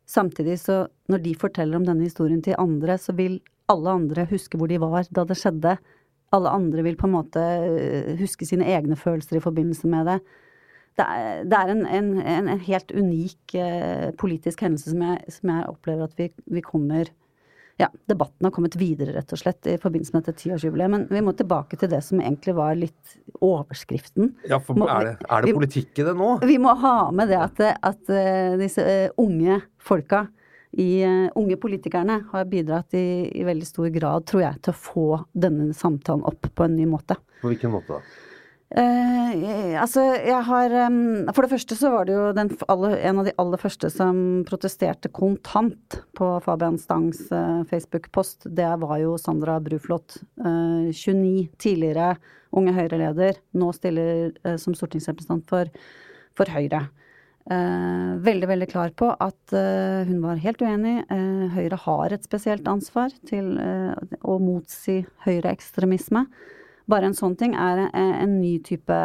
Samtidig 0.06 0.60
så, 0.62 0.86
når 1.10 1.24
de 1.26 1.34
forteller 1.34 1.78
om 1.78 1.86
denne 1.86 2.06
historien 2.06 2.42
til 2.42 2.58
andre, 2.58 2.96
så 2.98 3.12
vil 3.18 3.40
alle 3.72 3.94
andre 4.00 4.26
huske 4.30 4.58
hvor 4.58 4.70
de 4.70 4.80
var 4.82 5.06
da 5.14 5.24
det 5.28 5.38
skjedde. 5.38 5.76
Alle 6.34 6.52
andre 6.52 6.84
vil 6.84 6.98
på 7.00 7.08
en 7.08 7.16
måte 7.16 7.40
eh, 7.40 8.12
huske 8.20 8.48
sine 8.48 8.66
egne 8.68 8.98
følelser 9.00 9.38
i 9.38 9.44
forbindelse 9.44 9.88
med 9.88 10.10
det. 10.10 10.18
Det 10.98 11.06
er, 11.06 11.44
det 11.46 11.58
er 11.58 11.70
en, 11.72 11.84
en, 11.86 12.10
en, 12.18 12.50
helt 12.66 12.90
unik 12.90 13.54
eh, 13.54 14.08
politisk 14.18 14.64
hendelse 14.66 14.92
som 14.92 15.04
jeg, 15.06 15.34
som 15.36 15.52
jeg, 15.54 15.68
opplever 15.70 16.08
at 16.08 16.18
vi, 16.18 16.26
vi 16.50 16.64
kommer 16.64 17.12
ja, 17.78 17.86
debatten 18.10 18.48
har 18.48 18.50
kommet 18.50 18.74
videre, 18.74 19.12
rett 19.14 19.32
og 19.32 19.38
slett, 19.38 19.62
i 19.70 19.76
forbindelse 19.78 20.16
med 20.16 20.24
dette 20.26 20.40
tiårsjubileet. 20.40 20.90
Men 20.90 21.04
vi 21.14 21.20
må 21.22 21.30
tilbake 21.38 21.78
til 21.78 21.92
det 21.92 22.00
som 22.02 22.18
egentlig 22.18 22.56
var 22.58 22.74
litt 22.74 23.14
overskriften. 23.38 24.32
Ja, 24.50 24.58
for 24.58 24.82
er 24.82 25.12
det, 25.12 25.12
er 25.22 25.46
det 25.46 25.54
politikk 25.54 26.00
i 26.02 26.08
det 26.08 26.16
nå? 26.18 26.32
Vi 26.42 26.56
må 26.58 26.74
ha 26.82 26.96
med 27.14 27.30
det 27.30 27.38
at, 27.38 27.62
at 27.62 28.10
uh, 28.10 28.58
disse 28.58 28.82
unge 29.22 29.60
folka, 29.78 30.24
i, 30.72 31.04
uh, 31.04 31.28
unge 31.38 31.56
politikerne, 31.60 32.20
har 32.32 32.48
bidratt 32.50 32.94
i, 32.96 33.28
i, 33.32 33.44
veldig 33.46 33.66
stor 33.66 33.88
grad, 33.94 34.26
tror 34.28 34.44
jeg, 34.44 34.62
til 34.62 34.74
å 34.74 34.80
få 34.84 35.08
denne 35.32 35.72
samtalen 35.76 36.26
opp 36.28 36.50
på 36.54 36.66
en 36.66 36.76
ny 36.76 36.88
måte. 36.88 37.16
På 37.42 37.52
hvilken 37.52 37.72
måte 37.72 37.98
da? 37.98 38.24
Uh, 38.68 39.78
altså, 39.80 40.02
jeg 40.20 40.44
har 40.44 40.72
um, 40.90 41.24
For 41.32 41.40
det 41.40 41.54
første 41.54 41.76
så 41.78 41.88
var 41.88 42.04
det 42.04 42.12
jo 42.12 42.26
aller, 42.68 42.98
en 43.08 43.20
av 43.22 43.24
de 43.24 43.32
aller 43.40 43.60
første 43.62 43.88
som 43.88 44.18
protesterte 44.44 45.08
kontant 45.08 45.96
på 46.18 46.28
Fabian 46.44 46.76
Stangs 46.76 47.22
uh, 47.32 47.64
Facebook-post. 47.70 48.50
Det 48.52 48.68
var 48.82 48.98
jo 49.00 49.16
Sandra 49.16 49.56
Bruflot. 49.64 50.18
Uh, 50.36 50.92
29, 50.92 51.48
tidligere 51.56 52.12
Unge 52.52 52.76
Høyre-leder. 52.76 53.40
Nå 53.56 53.72
stiller 53.76 54.36
som 54.60 54.76
stortingsrepresentant 54.76 55.48
for, 55.48 55.72
for 56.36 56.52
Høyre. 56.52 56.86
Veldig, 57.48 58.48
veldig 58.50 58.68
klar 58.68 58.90
på 58.98 59.08
at 59.24 59.54
hun 60.08 60.18
var 60.20 60.40
helt 60.42 60.60
uenig. 60.60 60.98
Høyre 61.54 61.78
har 61.84 62.12
et 62.12 62.26
spesielt 62.26 62.68
ansvar 62.68 63.14
til 63.28 63.54
å 64.20 64.36
motsi 64.42 64.98
høyreekstremisme. 65.24 66.26
Bare 66.88 67.08
en 67.08 67.16
sånn 67.16 67.36
ting 67.40 67.56
er 67.56 67.86
en 67.94 68.36
ny 68.42 68.58
type 68.64 69.00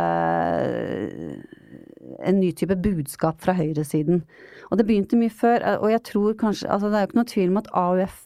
en 2.23 2.39
ny 2.39 2.51
type 2.55 2.75
budskap 2.83 3.41
fra 3.43 3.55
høyresiden. 3.57 4.23
Og 4.69 4.79
det 4.79 4.87
begynte 4.87 5.19
mye 5.19 5.31
før, 5.31 5.63
og 5.79 5.89
jeg 5.91 6.03
tror 6.11 6.37
kanskje 6.39 6.69
altså 6.71 6.91
Det 6.91 6.99
er 6.99 7.05
jo 7.05 7.11
ikke 7.11 7.21
noe 7.21 7.31
tvil 7.33 7.51
om 7.53 7.61
at 7.63 7.73
AUF 7.79 8.21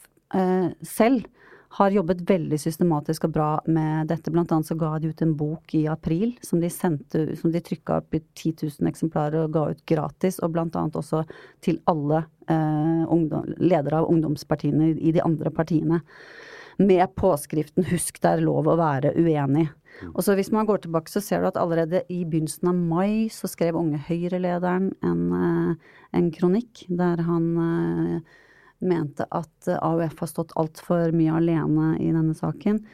selv 0.98 1.30
har 1.78 1.94
jobbet 1.94 2.24
veldig 2.30 2.58
systematisk 2.58 3.28
og 3.28 3.34
bra 3.36 3.50
med 3.70 4.10
dette. 4.10 4.32
Blant 4.34 4.52
annet 4.54 4.70
så 4.70 4.78
ga 4.80 4.96
de 5.00 5.12
ut 5.14 5.22
en 5.22 5.36
bok 5.38 5.76
i 5.78 5.84
april 5.92 6.34
som 6.46 6.62
de 6.64 6.72
sendte, 6.74 7.24
som 7.38 7.54
de 7.54 7.62
trykka 7.62 8.00
opp 8.02 8.18
i 8.18 8.22
10 8.24 8.54
000 8.82 8.90
eksemplarer 8.90 9.44
og 9.44 9.54
ga 9.54 9.66
ut 9.74 9.84
gratis. 9.90 10.40
Og 10.42 10.56
blant 10.56 10.76
annet 10.80 10.98
også 10.98 11.22
til 11.62 11.78
alle 11.92 12.24
eh, 12.50 13.04
ungdom, 13.14 13.54
ledere 13.62 14.02
av 14.02 14.10
ungdomspartiene 14.10 14.96
i 14.98 15.14
de 15.14 15.22
andre 15.22 15.54
partiene 15.54 16.02
med 16.78 17.16
påskriften 17.18 17.86
'Husk 17.90 18.22
det 18.22 18.32
er 18.32 18.46
lov 18.46 18.70
å 18.70 18.78
være 18.78 19.14
uenig'. 19.18 19.70
Og 20.14 20.22
så 20.24 20.36
Hvis 20.36 20.52
man 20.52 20.66
går 20.66 20.78
tilbake, 20.86 21.10
så 21.10 21.22
ser 21.22 21.42
du 21.42 21.48
at 21.48 21.58
allerede 21.58 22.04
i 22.10 22.24
begynnelsen 22.24 22.68
av 22.70 22.76
mai 22.76 23.30
så 23.34 23.50
skrev 23.50 23.76
Unge 23.76 23.98
Høyre-lederen 23.98 24.92
en, 25.02 25.24
eh, 25.34 25.76
en, 26.14 26.32
kronikk 26.32 26.86
der 26.90 27.18
han 27.26 27.58
uh, 27.58 28.20
mente 28.80 29.26
at 29.34 29.68
AUF 29.78 30.20
har 30.22 30.28
stått 30.30 30.52
altfor 30.60 31.12
mye 31.16 31.34
alene 31.40 31.98
i 32.02 32.12
denne 32.12 32.34
saken. 32.38 32.86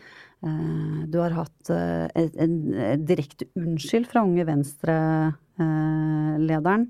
Uh, 0.43 1.03
du 1.07 1.17
har 1.21 1.31
hatt 1.37 1.69
uh, 1.71 2.07
en, 2.13 2.73
direkte 3.07 3.45
unnskyld 3.59 4.05
fra 4.11 4.23
Unge 4.27 4.45
Venstre-lederen. 4.47 6.83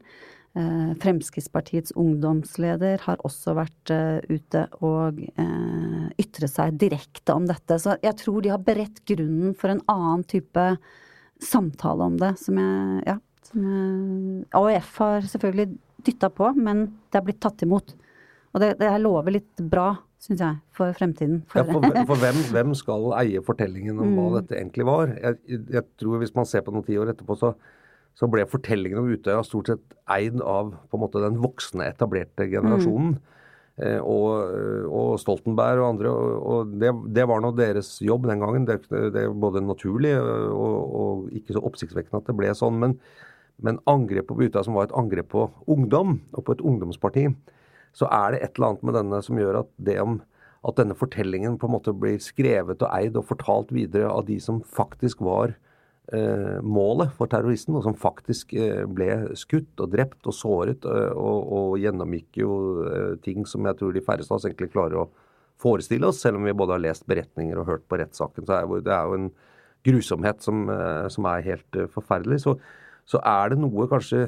Eh, 0.53 0.89
Fremskrittspartiets 1.01 1.95
ungdomsleder 1.97 3.01
har 3.07 3.21
også 3.25 3.55
vært 3.57 3.89
eh, 3.89 4.19
ute 4.29 4.67
og 4.85 5.17
eh, 5.41 6.03
ytre 6.21 6.49
seg 6.49 6.75
direkte 6.77 7.33
om 7.33 7.47
dette. 7.49 7.79
Så 7.81 7.95
jeg 8.05 8.13
tror 8.19 8.43
de 8.43 8.51
har 8.53 8.61
beredt 8.61 9.01
grunnen 9.09 9.55
for 9.57 9.73
en 9.73 9.81
annen 9.89 10.21
type 10.29 10.67
samtale 11.41 12.05
om 12.05 12.19
det, 12.21 12.35
som 12.41 12.61
jeg 12.61 13.07
Ja. 13.09 13.19
Som 13.43 13.65
jeg, 13.65 14.45
AUF 14.55 14.93
har 15.01 15.25
selvfølgelig 15.27 15.73
dytta 16.05 16.29
på, 16.31 16.53
men 16.55 16.85
det 17.11 17.19
er 17.19 17.25
blitt 17.25 17.41
tatt 17.43 17.65
imot. 17.65 17.91
Og 18.53 18.61
det, 18.61 18.73
det 18.79 18.89
lover 19.01 19.33
litt 19.33 19.61
bra, 19.65 19.91
syns 20.21 20.43
jeg, 20.43 20.59
for 20.77 20.93
fremtiden. 20.97 21.41
For, 21.49 21.63
ja, 21.63 21.73
for, 21.73 22.03
for 22.13 22.21
hvem, 22.21 22.41
hvem, 22.53 22.75
skal 22.77 23.07
eie 23.17 23.41
fortellingen 23.45 23.97
om 23.97 24.11
mm. 24.11 24.19
hva 24.19 24.41
dette 24.41 24.59
egentlig 24.59 24.85
var? 24.87 25.15
Jeg, 25.17 25.61
jeg 25.73 25.87
tror 26.01 26.21
hvis 26.21 26.35
man 26.37 26.49
ser 26.49 26.65
på 26.65 26.75
noen 26.75 26.85
tiår 26.85 27.15
etterpå, 27.15 27.39
så 27.39 27.55
så 28.17 28.29
ble 28.29 28.45
fortellingen 28.49 29.01
om 29.01 29.09
Utøya 29.09 29.41
stort 29.45 29.71
sett 29.71 29.95
eid 30.11 30.41
av 30.41 30.73
på 30.89 30.97
en 30.97 31.01
måte 31.01 31.21
den 31.23 31.39
voksne, 31.41 31.87
etablerte 31.89 32.45
generasjonen. 32.51 33.15
Mm. 33.15 33.39
Eh, 33.81 33.97
og, 34.05 34.53
og, 34.85 35.15
Stoltenberg 35.21 35.81
og 35.81 35.87
andre. 35.87 36.11
Og, 36.13 36.35
og 36.53 36.75
det, 36.81 36.91
det, 37.15 37.25
var 37.29 37.41
nå 37.41 37.53
deres 37.57 37.95
jobb 38.05 38.27
den 38.29 38.43
gangen. 38.43 38.67
Det, 38.69 38.83
det 38.85 39.25
er 39.25 39.33
både 39.33 39.63
naturlig 39.65 40.13
og, 40.19 40.93
og, 41.01 41.23
ikke 41.33 41.57
så 41.57 41.63
oppsiktsvekkende 41.65 42.21
at 42.21 42.29
det 42.29 42.37
ble 42.37 42.53
sånn. 42.57 42.77
Men, 42.83 42.95
men 43.65 43.81
angrepet 43.89 44.29
på 44.29 44.45
Utøya, 44.45 44.65
som 44.67 44.77
var 44.77 44.89
et 44.89 44.97
angrep 44.99 45.31
på 45.33 45.47
ungdom 45.73 46.19
og 46.35 46.45
på 46.45 46.57
et 46.57 46.61
ungdomsparti, 46.61 47.27
så 47.93 48.09
er 48.09 48.33
det 48.33 48.43
et 48.43 48.55
eller 48.57 48.73
annet 48.73 48.87
med 48.87 48.97
denne 48.97 49.19
som 49.25 49.39
gjør 49.39 49.63
at 49.63 49.73
det 49.77 49.99
om 50.01 50.21
at 50.63 50.79
denne 50.79 50.95
fortellingen 50.95 51.57
på 51.59 51.67
en 51.67 51.75
måte 51.75 51.93
blir 51.95 52.21
skrevet 52.23 52.81
og 52.81 52.93
eid 52.95 53.17
og 53.19 53.27
fortalt 53.27 53.73
videre 53.75 54.09
av 54.09 54.25
de 54.29 54.39
som 54.41 54.61
faktisk 54.63 55.21
var 55.25 55.55
Eh, 56.11 56.57
målet 56.59 57.13
for 57.15 57.31
terroristen, 57.31 57.77
og 57.79 57.85
som 57.85 57.93
faktisk 57.95 58.51
eh, 58.59 58.81
ble 58.91 59.07
skutt 59.39 59.79
og 59.79 59.93
drept 59.93 60.27
og 60.27 60.35
såret, 60.35 60.83
eh, 60.83 61.13
og, 61.15 61.45
og 61.55 61.77
gjennomgikk 61.79 62.41
jo 62.41 62.55
ting 63.23 63.47
som 63.47 63.63
jeg 63.69 63.79
tror 63.79 63.95
de 63.95 64.03
færreste 64.03 64.33
av 64.33 64.41
oss 64.41 64.47
egentlig 64.49 64.73
klarer 64.73 64.99
å 64.99 65.07
forestille 65.63 66.09
oss, 66.09 66.19
selv 66.19 66.41
om 66.41 66.49
vi 66.49 66.55
både 66.59 66.75
har 66.75 66.83
lest 66.83 67.07
beretninger 67.07 67.61
og 67.61 67.69
hørt 67.69 67.87
på 67.87 68.01
rettssaken. 68.01 68.43
Så 68.49 68.57
er 68.57 68.83
det 68.83 68.91
er 68.91 69.07
jo 69.07 69.21
en 69.21 69.29
grusomhet 69.87 70.43
som, 70.43 70.67
som 71.11 71.27
er 71.31 71.47
helt 71.47 71.79
forferdelig. 71.95 72.41
Så, 72.43 72.57
så, 73.07 73.21
er 73.23 73.53
det 73.53 73.61
noe 73.63 73.87
kanskje 73.91 74.25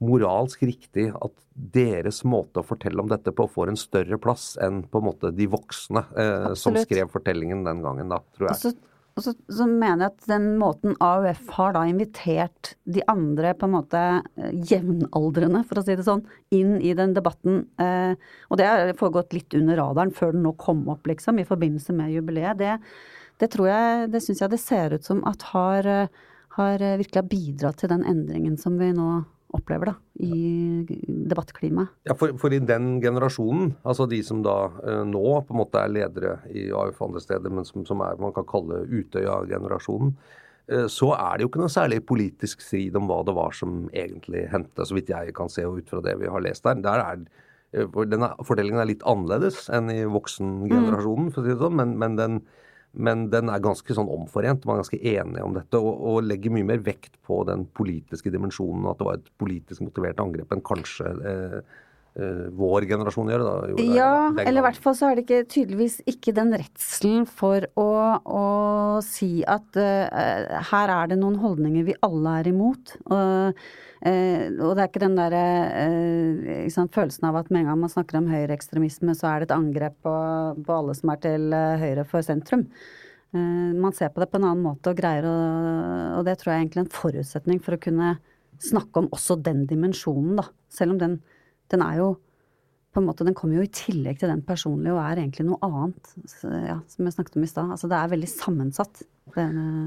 moralsk 0.00 0.62
riktig 0.64 1.10
at 1.12 1.34
deres 1.52 2.22
måte 2.24 2.62
å 2.62 2.66
fortelle 2.66 3.02
om 3.02 3.10
dette 3.10 3.32
på 3.36 3.46
får 3.52 3.72
en 3.72 3.80
større 3.80 4.16
plass 4.22 4.54
enn 4.62 4.82
på 4.88 5.00
en 5.00 5.08
måte 5.10 5.32
de 5.36 5.48
voksne 5.50 6.04
eh, 6.16 6.52
som 6.56 6.78
skrev 6.80 7.10
fortellingen 7.12 7.66
den 7.66 7.82
gangen, 7.84 8.12
da, 8.12 8.22
tror 8.36 8.48
jeg. 8.48 8.56
Altså, 8.56 8.72
og 9.18 9.24
så, 9.24 9.34
så, 9.52 9.66
mener 9.68 10.06
jeg 10.06 10.12
at 10.14 10.28
den 10.30 10.46
måten 10.60 10.94
AUF 11.02 11.50
har 11.56 11.74
da 11.76 11.82
invitert 11.90 12.74
de 12.88 13.02
andre 13.10 13.52
på 13.58 13.66
en 13.68 13.74
måte 13.74 14.00
eh, 14.00 14.52
jevnaldrende, 14.70 15.60
for 15.68 15.80
å 15.80 15.84
si 15.84 15.96
det 15.98 16.06
sånn, 16.06 16.22
inn 16.56 16.78
i 16.78 16.94
den 16.96 17.12
debatten, 17.16 17.64
eh, 17.82 18.14
og 18.48 18.60
det 18.60 18.68
har 18.70 18.94
foregått 18.98 19.34
litt 19.36 19.56
under 19.58 19.80
radaren 19.82 20.14
før 20.16 20.32
den 20.36 20.46
nå 20.46 20.54
kom 20.60 20.86
opp, 20.92 21.10
liksom, 21.10 21.42
i 21.42 21.48
forbindelse 21.48 21.96
med 21.98 22.14
jubileet, 22.14 22.62
det, 22.62 22.78
det 23.42 23.50
tror 23.52 23.68
jeg, 23.68 24.08
det 24.14 24.22
syns 24.24 24.40
jeg 24.44 24.54
det 24.54 24.62
ser 24.62 24.96
ut 24.96 25.10
som 25.12 25.20
at 25.28 25.44
har, 25.50 25.90
eh, 25.90 26.24
har 26.56 26.86
virkelig 27.02 27.26
bidratt 27.28 27.82
til 27.82 27.92
den 27.92 28.06
endringen 28.08 28.56
som 28.60 28.80
vi 28.80 28.88
nå 28.96 29.10
opplever 29.56 29.90
da, 29.90 29.94
i 30.22 30.84
debattklimaet. 31.30 31.94
Ja, 32.08 32.14
for, 32.18 32.34
for, 32.40 32.54
i 32.54 32.60
den 32.62 33.00
generasjonen, 33.02 33.74
altså 33.82 34.06
de 34.10 34.20
som 34.26 34.44
da 34.46 34.56
eh, 34.84 35.02
nå 35.08 35.24
på 35.46 35.54
en 35.54 35.60
måte 35.60 35.82
er 35.82 35.92
ledere 35.92 36.36
i 36.54 36.68
AUF 36.70 37.00
andre 37.06 37.22
steder, 37.24 37.52
men 37.54 37.66
som, 37.68 37.84
som 37.88 38.02
er, 38.06 38.20
man 38.22 38.34
kan 38.36 38.46
kalle 38.48 38.84
Utøya-generasjonen, 38.86 40.14
eh, 40.70 40.86
så 40.92 41.12
er 41.16 41.36
det 41.36 41.46
jo 41.46 41.52
ikke 41.52 41.64
noe 41.64 41.74
særlig 41.74 42.00
politisk 42.08 42.64
strid 42.64 42.98
om 43.00 43.10
hva 43.10 43.20
det 43.26 43.36
var 43.36 43.56
som 43.56 43.84
egentlig 43.90 44.46
hendte, 44.52 44.86
så 44.86 44.98
vidt 44.98 45.12
jeg 45.12 45.36
kan 45.36 45.52
se 45.52 45.66
ut 45.66 45.90
fra 45.90 46.02
det 46.06 46.16
vi 46.22 46.30
har 46.30 46.46
lest 46.46 46.66
der. 46.68 46.82
der 46.86 47.04
er, 47.04 47.26
eh, 47.74 48.00
denne 48.06 48.32
fordelingen 48.46 48.82
er 48.82 48.90
litt 48.92 49.06
annerledes 49.08 49.66
enn 49.74 49.90
i 49.92 50.02
voksengenerasjonen, 50.06 51.34
for 51.34 51.42
å 51.42 51.48
si 51.48 51.54
det 51.54 51.62
sånn, 51.64 51.78
men, 51.82 51.98
men 51.98 52.18
den 52.20 52.42
men 52.92 53.28
den 53.30 53.50
er 53.52 53.62
ganske 53.62 53.94
sånn 53.94 54.10
omforent. 54.10 54.64
Man 54.66 54.76
er 54.76 54.82
ganske 54.82 54.98
enige 54.98 55.44
om 55.46 55.54
dette 55.54 55.78
og, 55.78 55.92
og, 55.94 56.24
legger 56.26 56.54
mye 56.54 56.66
mer 56.72 56.82
vekt 56.84 57.20
på 57.26 57.42
den 57.48 57.66
politiske 57.76 58.32
dimensjonen, 58.34 58.88
at 58.90 58.98
det 58.98 59.06
var 59.06 59.20
et 59.20 59.30
politisk 59.40 59.84
motivert 59.86 60.22
angrep 60.22 60.50
enn 60.54 60.64
kanskje 60.66 61.12
eh, 61.30 61.60
vår 62.56 62.86
generasjon 62.90 63.30
gjør. 63.32 63.44
Da, 63.46 63.54
jo, 63.72 63.86
Ja, 63.96 64.14
eller 64.42 64.62
i 64.62 64.64
hvert 64.68 64.80
fall 64.82 64.96
så 64.98 65.10
er 65.10 65.18
det 65.18 65.26
ikke, 65.26 65.44
tydeligvis 65.50 66.00
ikke 66.10 66.34
den 66.36 66.54
redselen 66.56 67.28
for 67.28 67.66
å, 67.80 67.90
å 68.20 68.46
si 69.06 69.40
at 69.48 69.78
uh, 69.80 70.58
her 70.70 70.94
er 70.96 71.12
det 71.12 71.20
noen 71.20 71.38
holdninger 71.42 71.86
vi 71.88 71.98
alle 72.06 72.40
er 72.40 72.50
imot. 72.50 72.94
Og, 73.10 73.60
uh, 74.06 74.44
og 74.60 74.74
det 74.74 74.84
er 74.84 74.88
ikke 74.88 75.04
den 75.04 75.18
derre 75.18 75.44
uh, 75.70 76.50
liksom, 76.70 76.90
følelsen 76.94 77.28
av 77.28 77.40
at 77.40 77.50
med 77.50 77.64
en 77.64 77.70
gang 77.72 77.80
man 77.82 77.92
snakker 77.92 78.20
om 78.20 78.30
høyreekstremisme, 78.30 79.14
så 79.18 79.30
er 79.32 79.42
det 79.42 79.50
et 79.50 79.56
angrep 79.56 79.96
på, 80.04 80.16
på 80.66 80.76
alle 80.76 80.96
som 80.96 81.12
er 81.12 81.22
til 81.24 81.52
eh, 81.56 81.80
høyre 81.80 82.06
for 82.08 82.26
sentrum. 82.26 82.66
Eh, 83.34 83.70
man 83.78 83.94
ser 83.96 84.12
på 84.12 84.22
det 84.22 84.30
på 84.30 84.40
en 84.40 84.48
annen 84.48 84.64
måte 84.64 84.90
og 84.90 84.98
greier 84.98 85.26
å 85.28 85.34
Og 86.18 86.24
det 86.26 86.38
tror 86.40 86.52
jeg 86.52 86.56
er 86.56 86.64
egentlig 86.64 86.84
en 86.84 86.94
forutsetning 86.94 87.60
for 87.62 87.76
å 87.76 87.82
kunne 87.82 88.14
snakke 88.60 89.04
om 89.04 89.10
også 89.14 89.38
den 89.40 89.64
dimensjonen, 89.70 90.34
da. 90.40 90.48
Selv 90.68 90.94
om 90.94 91.00
den, 91.00 91.20
den 91.70 91.84
er 91.86 92.00
jo 92.00 92.10
på 92.90 92.98
en 92.98 93.06
måte, 93.06 93.22
Den 93.22 93.36
kommer 93.38 93.60
jo 93.60 93.62
i 93.62 93.70
tillegg 93.70 94.18
til 94.18 94.30
den 94.32 94.42
personlige 94.42 94.96
og 94.96 95.04
er 95.04 95.20
egentlig 95.22 95.46
noe 95.46 95.62
annet. 95.62 96.12
Ja, 96.42 96.80
som 96.90 97.06
jeg 97.06 97.14
snakket 97.14 97.36
om 97.38 97.44
i 97.46 97.50
stad. 97.50 97.72
Altså, 97.76 97.90
det 97.90 97.98
er 97.98 98.10
veldig 98.10 98.30
sammensatt. 98.32 99.02
Det, 99.30 99.44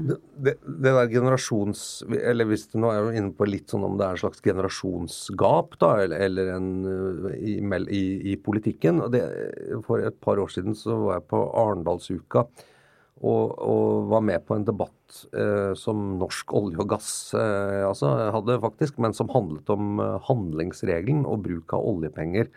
Det, 0.08 0.16
det, 0.46 0.54
det 0.64 0.92
der 0.96 1.10
generasjons... 1.12 1.82
Eller 2.08 2.48
hvis 2.48 2.64
du 2.72 2.78
nå 2.80 2.88
er 2.88 3.02
jo 3.02 3.12
inne 3.12 3.34
på 3.36 3.48
litt 3.48 3.68
sånn 3.68 3.84
om 3.84 3.98
det 4.00 4.06
er 4.06 4.16
en 4.16 4.22
slags 4.22 4.40
generasjonsgap, 4.44 5.76
da, 5.84 5.90
eller, 6.06 6.24
eller 6.30 6.54
en 6.54 6.70
uh, 6.88 7.28
i, 7.36 7.58
i, 7.60 8.04
i 8.32 8.38
politikken. 8.40 9.04
Det, 9.12 9.20
for 9.84 10.00
et 10.00 10.16
par 10.24 10.40
år 10.40 10.54
siden 10.56 10.78
så 10.78 10.96
var 11.02 11.18
jeg 11.18 11.28
på 11.34 11.44
Arendalsuka 11.60 12.46
og, 13.22 13.54
og 13.62 14.08
var 14.10 14.24
med 14.26 14.42
på 14.46 14.56
en 14.56 14.66
debatt 14.66 15.20
eh, 15.36 15.72
som 15.78 16.16
Norsk 16.18 16.50
olje 16.58 16.80
og 16.82 16.88
gass 16.90 17.10
eh, 17.38 17.84
altså, 17.86 18.10
hadde, 18.34 18.58
faktisk, 18.64 18.98
men 19.02 19.14
som 19.16 19.30
handlet 19.32 19.70
om 19.70 20.00
eh, 20.02 20.16
handlingsregelen 20.26 21.22
og 21.28 21.44
bruk 21.46 21.76
av 21.76 21.86
oljepenger. 21.94 22.50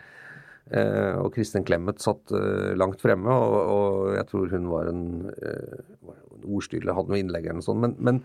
Eh, 0.68 1.14
og 1.16 1.30
Kristin 1.32 1.64
Clemet 1.64 2.02
satt 2.02 2.34
eh, 2.34 2.74
langt 2.76 3.00
fremme, 3.00 3.32
og, 3.32 3.56
og 3.72 4.16
jeg 4.18 4.26
tror 4.28 4.50
hun 4.52 4.66
var 4.68 4.90
en, 4.90 5.06
eh, 5.32 5.78
ordstyrlig, 6.44 6.92
hadde 6.96 7.14
noe 7.14 7.22
innlegg 7.22 7.46
eller 7.46 7.62
noe 7.62 7.68
sånt. 7.68 7.82
Men, 7.84 7.94
men, 8.04 8.20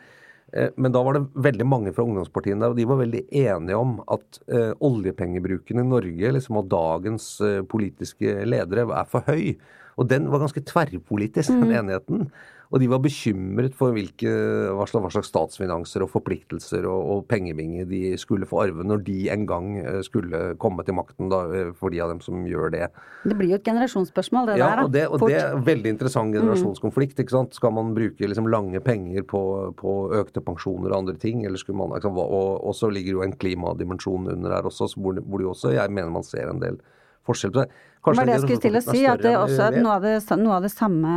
men 0.53 0.93
da 0.93 1.01
var 1.05 1.15
det 1.15 1.23
veldig 1.45 1.65
mange 1.65 1.93
fra 1.95 2.03
ungdomspartiene 2.05 2.61
der, 2.61 2.73
og 2.73 2.77
de 2.77 2.89
var 2.89 2.99
veldig 2.99 3.21
enige 3.39 3.77
om 3.79 3.95
at 4.11 4.37
oljepengebruken 4.85 5.81
i 5.81 5.85
Norge 5.87 6.33
liksom, 6.35 6.59
og 6.59 6.67
dagens 6.69 7.29
politiske 7.71 8.35
ledere 8.45 8.83
er 8.85 9.07
for 9.09 9.25
høy. 9.25 9.55
Og 9.97 10.09
den 10.09 10.29
var 10.31 10.43
ganske 10.43 10.63
tverrpolitisk, 10.65 11.53
den 11.53 11.71
enigheten. 11.83 12.27
Og 12.73 12.81
de 12.81 12.87
var 12.89 13.03
bekymret 13.03 13.75
for 13.77 13.93
hvilke, 13.93 14.31
hva 14.73 14.85
slags, 14.89 15.03
hva 15.05 15.11
slags 15.13 15.29
statsfinanser 15.29 16.05
og 16.05 16.09
forpliktelser 16.09 16.87
og, 16.89 17.01
og 17.13 17.19
pengebinge 17.29 17.85
de 17.85 18.15
skulle 18.17 18.47
få 18.49 18.63
arve 18.63 18.85
når 18.87 19.03
de 19.05 19.17
en 19.33 19.43
gang 19.49 19.67
eh, 19.77 19.99
skulle 20.05 20.41
komme 20.61 20.85
til 20.85 20.97
makten, 20.97 21.29
da, 21.29 21.43
eh, 21.53 21.69
for 21.77 21.93
de 21.93 22.01
av 22.01 22.09
dem 22.09 22.23
som 22.25 22.41
gjør 22.49 22.73
det. 22.73 22.87
det 23.29 23.37
blir 23.37 23.53
jo 23.53 23.59
et 23.59 23.67
generasjonsspørsmål, 23.69 24.49
det 24.49 24.57
Ja, 24.57 24.71
der. 24.71 24.81
Ja, 24.81 24.87
og 24.87 24.95
det, 24.95 25.05
og 25.05 25.27
det 25.27 25.37
er 25.37 25.53
en 25.59 25.67
veldig 25.67 25.93
interessant 25.93 26.33
generasjonskonflikt. 26.33 27.21
ikke 27.21 27.35
sant? 27.35 27.53
Skal 27.53 27.75
man 27.77 27.93
bruke 27.93 28.25
liksom 28.25 28.49
lange 28.49 28.81
penger 28.81 29.21
på, 29.29 29.43
på 29.77 29.93
økte 30.23 30.41
pensjoner 30.41 30.89
og 30.89 31.03
andre 31.03 31.17
ting? 31.21 31.45
eller 31.45 31.61
skulle 31.61 31.77
man, 31.77 31.93
liksom, 31.93 32.17
og, 32.17 32.51
og 32.65 32.73
så 32.77 32.89
ligger 32.89 33.19
jo 33.19 33.23
en 33.25 33.37
klimadimensjon 33.37 34.33
under 34.33 34.53
her 34.55 34.65
også, 34.69 34.89
så 34.89 35.01
hvor, 35.01 35.17
hvor 35.21 35.41
de 35.41 35.49
også, 35.49 35.73
jeg 35.75 35.93
mener 35.93 36.13
man 36.13 36.25
ser 36.25 36.49
en 36.49 36.61
del 36.61 36.81
forskjell 37.27 37.53
på 37.53 37.63
det. 37.63 37.81
Det 38.03 38.17
var 38.17 38.27
det 38.27 38.33
jeg 38.33 38.43
skulle 38.43 38.63
til 38.65 38.75
å 38.75 38.83
si, 38.83 39.01
at 39.07 39.21
det 39.23 39.31
også 39.39 39.69
vi 39.71 39.79
er 39.79 39.83
noe 39.85 39.95
av 39.95 40.03
det, 40.03 40.15
noe 40.41 40.55
av 40.57 40.65
det 40.65 40.71
samme 40.73 41.11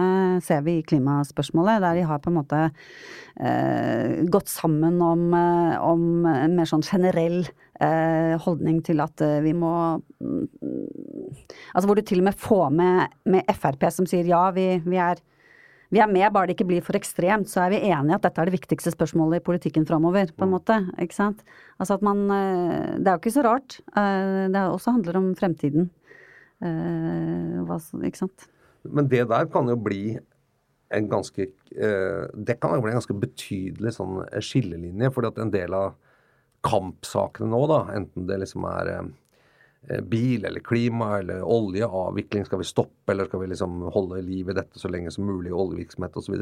ser 0.46 0.60
vi 0.62 0.76
i 0.78 0.84
klimaspørsmålet, 0.86 1.82
der 1.82 1.98
de 1.98 2.04
har 2.06 2.20
på 2.22 2.30
en 2.30 2.36
måte 2.36 2.60
eh, 3.42 4.22
gått 4.30 4.52
sammen 4.52 5.00
om, 5.02 5.24
eh, 5.34 5.74
om 5.82 6.28
en 6.30 6.54
mer 6.54 6.70
sånn 6.70 6.86
generell 6.86 7.40
eh, 7.42 8.36
holdning 8.44 8.78
til 8.86 9.02
at 9.02 9.24
eh, 9.26 9.40
vi 9.44 9.56
må 9.56 9.72
mm, 9.98 10.46
Altså 11.74 11.88
hvor 11.88 11.98
du 11.98 12.04
til 12.06 12.22
og 12.22 12.28
med 12.28 12.38
får 12.38 12.70
med, 12.78 13.16
med 13.28 13.50
Frp 13.58 13.88
som 13.92 14.06
sier 14.08 14.28
ja, 14.30 14.46
vi, 14.54 14.76
vi 14.86 15.00
er 15.02 15.18
vi 15.94 16.00
er 16.02 16.10
med, 16.10 16.26
bare 16.34 16.50
det 16.50 16.56
ikke 16.56 16.68
blir 16.68 16.84
for 16.84 16.98
ekstremt, 16.98 17.48
så 17.50 17.62
er 17.64 17.74
vi 17.74 17.82
enige 17.88 18.16
at 18.16 18.24
dette 18.26 18.42
er 18.42 18.48
det 18.48 18.56
viktigste 18.56 18.92
spørsmålet 18.94 19.40
i 19.40 19.44
politikken 19.46 19.86
framover, 19.86 20.32
på 20.34 20.46
en 20.46 20.54
måte. 20.56 20.78
Ikke 21.02 21.14
sant? 21.14 21.44
Altså 21.78 21.98
at 21.98 22.06
man 22.06 22.24
eh, 22.34 22.96
Det 22.98 23.06
er 23.06 23.14
jo 23.14 23.22
ikke 23.22 23.36
så 23.36 23.44
rart. 23.46 23.78
Eh, 23.94 24.46
Det 24.50 24.64
også 24.64 24.96
handler 24.96 25.20
om 25.20 25.28
fremtiden. 25.38 25.90
Eh, 26.62 27.76
ikke 28.08 28.22
sant. 28.24 28.48
Men 28.86 29.08
det 29.08 29.28
der 29.28 29.46
kan 29.50 29.68
jo 29.68 29.76
bli 29.76 30.18
en 30.94 31.08
ganske 31.10 31.48
Det 31.70 32.60
kan 32.60 32.76
jo 32.76 32.82
bli 32.82 32.92
en 32.92 33.00
ganske 33.00 33.14
betydelig 33.18 33.96
sånn 33.96 34.20
skillelinje. 34.38 35.10
fordi 35.12 35.28
at 35.28 35.38
en 35.38 35.50
del 35.50 35.74
av 35.74 35.94
kampsakene 36.62 37.50
nå, 37.50 37.66
da, 37.66 37.80
enten 37.94 38.26
det 38.26 38.38
liksom 38.40 38.64
er 38.70 39.10
bil 40.02 40.44
eller 40.44 40.64
klima 40.64 41.18
eller 41.20 41.42
oljeavvikling 41.42 42.46
skal 42.48 42.60
vi 42.62 42.68
stoppe 42.68 43.12
eller 43.12 43.28
skal 43.28 43.42
vi 43.42 43.52
liksom 43.52 43.80
holde 43.94 44.22
liv 44.26 44.50
i 44.50 44.56
dette 44.56 44.80
så 44.80 44.90
lenge 44.90 45.12
som 45.14 45.28
mulig, 45.28 45.54
oljevirksomhet 45.54 46.18
osv. 46.18 46.36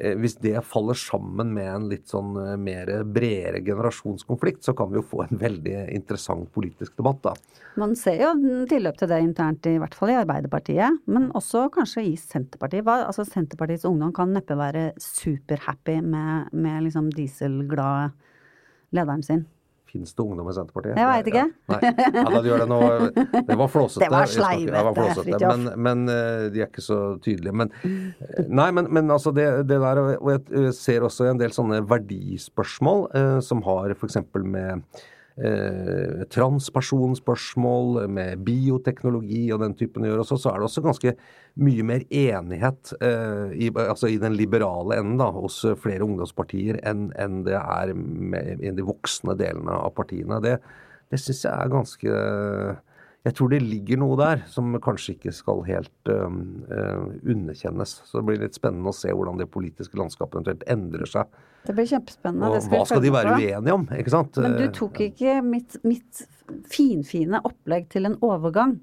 Eh, 0.00 0.16
hvis 0.18 0.34
det 0.42 0.58
faller 0.66 0.96
sammen 0.98 1.52
med 1.54 1.68
en 1.70 1.84
litt 1.90 2.08
sånn 2.10 2.34
eh, 2.40 2.56
mer 2.58 2.90
bredere 3.06 3.60
generasjonskonflikt, 3.62 4.64
så 4.66 4.74
kan 4.74 4.90
vi 4.90 4.98
jo 4.98 5.04
få 5.06 5.22
en 5.22 5.38
veldig 5.38 5.76
interessant 5.94 6.50
politisk 6.54 6.96
debatt, 6.98 7.20
da. 7.22 7.34
Man 7.78 7.94
ser 7.98 8.18
jo 8.24 8.32
tilløp 8.70 8.98
til 8.98 9.10
det 9.10 9.20
internt, 9.22 9.68
i 9.70 9.78
hvert 9.82 9.94
fall 9.94 10.10
i 10.10 10.18
Arbeiderpartiet, 10.18 10.98
men 11.06 11.30
også 11.38 11.68
kanskje 11.74 12.08
i 12.10 12.14
Senterpartiet. 12.18 12.90
Altså 12.90 13.26
Senterpartiets 13.28 13.86
ungdom 13.86 14.12
kan 14.14 14.34
neppe 14.34 14.58
være 14.58 14.90
superhappy 15.02 16.00
med, 16.02 16.50
med 16.52 16.88
liksom 16.88 17.10
dieselglade 17.14 18.10
lederen 18.94 19.22
sin. 19.26 19.46
Fins 19.94 20.10
det 20.14 20.22
ungdom 20.24 20.48
i 20.50 20.52
Senterpartiet? 20.56 20.96
Jeg 20.98 21.06
vet 21.06 21.28
ikke. 21.30 21.42
Ja, 21.70 21.76
nei. 21.76 21.90
ja, 22.34 22.40
gjør 22.48 22.62
det 22.64 22.66
noe 22.66 22.88
Det 23.46 23.58
var 23.60 23.68
flåsete. 23.70 24.02
Det 24.02 24.10
var 24.10 24.30
sleivete. 24.32 25.26
ja, 25.38 25.52
Men, 25.54 25.68
men 25.86 26.02
eh, 26.10 26.46
de 26.50 26.64
er 26.64 26.66
ikke 26.66 26.82
så 26.82 26.98
tydelige. 27.22 27.54
Men, 27.54 27.70
eh, 27.86 28.40
nei, 28.50 28.66
men, 28.74 28.90
men 28.90 29.14
altså 29.14 29.30
det, 29.36 29.46
det 29.70 29.78
der 29.84 30.00
Og 30.16 30.32
jeg 30.34 30.74
ser 30.74 31.06
også 31.06 31.28
en 31.30 31.38
del 31.38 31.54
sånne 31.54 31.78
verdispørsmål 31.86 33.06
eh, 33.14 33.38
som 33.46 33.62
har 33.68 33.94
f.eks. 33.94 34.18
med 34.42 34.82
eh, 35.36 36.22
transpersonspørsmål, 36.34 38.04
med 38.10 38.44
bioteknologi 38.46 39.46
og 39.54 39.62
den 39.64 39.76
typen 39.78 40.04
å 40.04 40.10
gjøre 40.10 40.24
også, 40.26 40.38
så 40.40 40.52
er 40.52 40.60
det 40.60 40.68
også 40.68 40.84
ganske 40.84 41.14
mye 41.64 41.86
mer 41.86 42.06
enighet 42.10 42.94
eh, 43.00 43.54
i, 43.66 43.70
altså 43.70 44.10
i 44.10 44.18
den 44.22 44.36
liberale 44.38 44.98
enden 45.00 45.20
da, 45.20 45.30
hos 45.34 45.60
flere 45.82 46.06
ungdomspartier 46.06 46.80
enn 46.86 47.08
enn 47.20 47.42
det 47.46 47.58
er 47.60 47.94
med, 47.94 48.62
i 48.62 48.74
de 48.74 48.86
voksne 48.86 49.36
delene 49.38 49.78
av 49.84 49.94
partiene. 49.98 50.40
Det, 50.44 50.58
det 51.12 51.20
syns 51.22 51.44
jeg 51.46 51.54
er 51.54 51.72
ganske 51.72 52.18
Jeg 53.24 53.38
tror 53.38 53.48
det 53.54 53.62
ligger 53.64 53.96
noe 54.02 54.16
der 54.20 54.42
som 54.52 54.74
kanskje 54.84 55.14
ikke 55.14 55.32
skal 55.32 55.62
helt 55.64 56.10
eh, 56.12 56.34
eh, 56.76 57.04
underkjennes. 57.32 57.94
Så 58.04 58.20
det 58.20 58.26
blir 58.28 58.42
litt 58.42 58.58
spennende 58.58 58.92
å 58.92 58.96
se 58.96 59.08
hvordan 59.08 59.40
det 59.40 59.46
politiske 59.52 59.96
landskapet 59.96 60.36
eventuelt 60.36 60.66
endrer 60.68 61.08
seg. 61.08 61.38
Det 61.64 61.72
blir 61.72 61.88
kjempespennende. 61.88 62.50
Og 62.50 62.58
det 62.58 62.64
skal 62.66 62.82
hva 62.82 62.88
skal 62.90 63.04
de 63.06 63.12
være 63.14 63.36
uenige 63.38 63.76
om? 63.78 63.86
ikke 63.96 64.12
sant? 64.12 64.36
Men 64.44 64.58
du 64.58 64.66
Eh, 64.66 64.74
tok 64.76 65.00
ikke 65.06 65.38
mitt, 65.46 65.78
mitt 65.88 66.26
finfine 66.68 67.40
opplegg 67.48 67.88
til 67.94 68.10
en 68.10 68.18
overgang. 68.20 68.76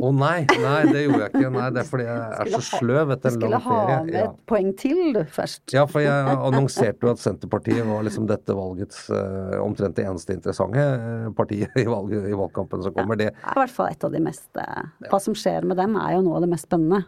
Å 0.00 0.10
nei, 0.16 0.46
nei, 0.48 0.78
det 0.88 1.02
gjorde 1.04 1.18
jeg 1.26 1.32
ikke. 1.34 1.50
Nei, 1.52 1.66
Det 1.76 1.80
er 1.82 1.88
fordi 1.90 2.04
jeg 2.06 2.16
er 2.40 2.50
så 2.54 2.60
sløv 2.64 3.10
etter 3.12 3.28
en 3.28 3.34
skulle 3.36 3.58
ha 3.66 3.78
med 3.90 4.06
med 4.06 4.14
Ja. 4.16 4.22
et 4.30 4.38
poeng 4.48 4.70
til, 4.80 5.00
du, 5.12 5.20
først. 5.28 5.62
Ja, 5.76 5.82
for 5.90 6.00
jeg 6.00 6.30
annonserte 6.32 7.04
jo 7.04 7.10
at 7.12 7.20
Senterpartiet 7.20 7.84
var 7.84 8.00
liksom 8.06 8.24
dette 8.30 8.56
valgets 8.56 9.02
uh, 9.12 9.58
omtrent 9.60 9.98
det 10.00 10.06
eneste 10.08 10.32
interessante 10.32 10.80
eh, 10.80 11.28
partiet 11.36 11.76
i, 11.76 11.84
valg, 11.84 12.14
i 12.16 12.32
valgkampen 12.32 12.80
som 12.86 12.94
kommer. 12.96 13.20
Ja, 13.20 13.28
Det 13.28 13.34
er 13.44 13.56
i 13.58 13.60
hvert 13.60 13.76
fall 13.76 13.92
et 13.92 14.04
av 14.08 14.14
de 14.16 14.20
mest 14.24 14.56
eh, 14.56 14.82
Hva 15.10 15.20
som 15.20 15.36
skjer 15.36 15.68
med 15.68 15.76
dem, 15.76 15.96
er 16.00 16.16
jo 16.16 16.22
noe 16.24 16.40
av 16.40 16.46
det 16.46 16.52
mest 16.54 16.64
spennende. 16.70 17.04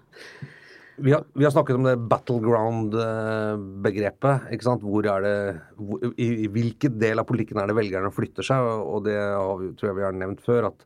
vi, 1.02 1.12
har, 1.16 1.24
vi 1.32 1.44
har 1.48 1.50
snakket 1.56 1.76
om 1.80 1.86
det 1.88 1.96
battleground-begrepet. 3.22 4.50
ikke 4.52 4.66
sant? 4.68 4.82
Hvor 4.84 5.06
er 5.08 5.20
det, 5.24 5.34
hvor, 5.80 5.98
i, 6.16 6.28
I 6.44 6.48
hvilken 6.52 6.98
del 7.00 7.18
av 7.22 7.26
politikken 7.28 7.58
er 7.62 7.66
det 7.70 7.76
velgerne 7.78 8.12
flytter 8.14 8.44
seg? 8.46 8.58
Og 8.62 9.04
det 9.08 9.16
har 9.18 9.64
tror 9.78 9.88
jeg 9.90 9.98
vi 9.98 10.06
har 10.06 10.12
nevnt 10.16 10.42
før, 10.44 10.68
at 10.72 10.84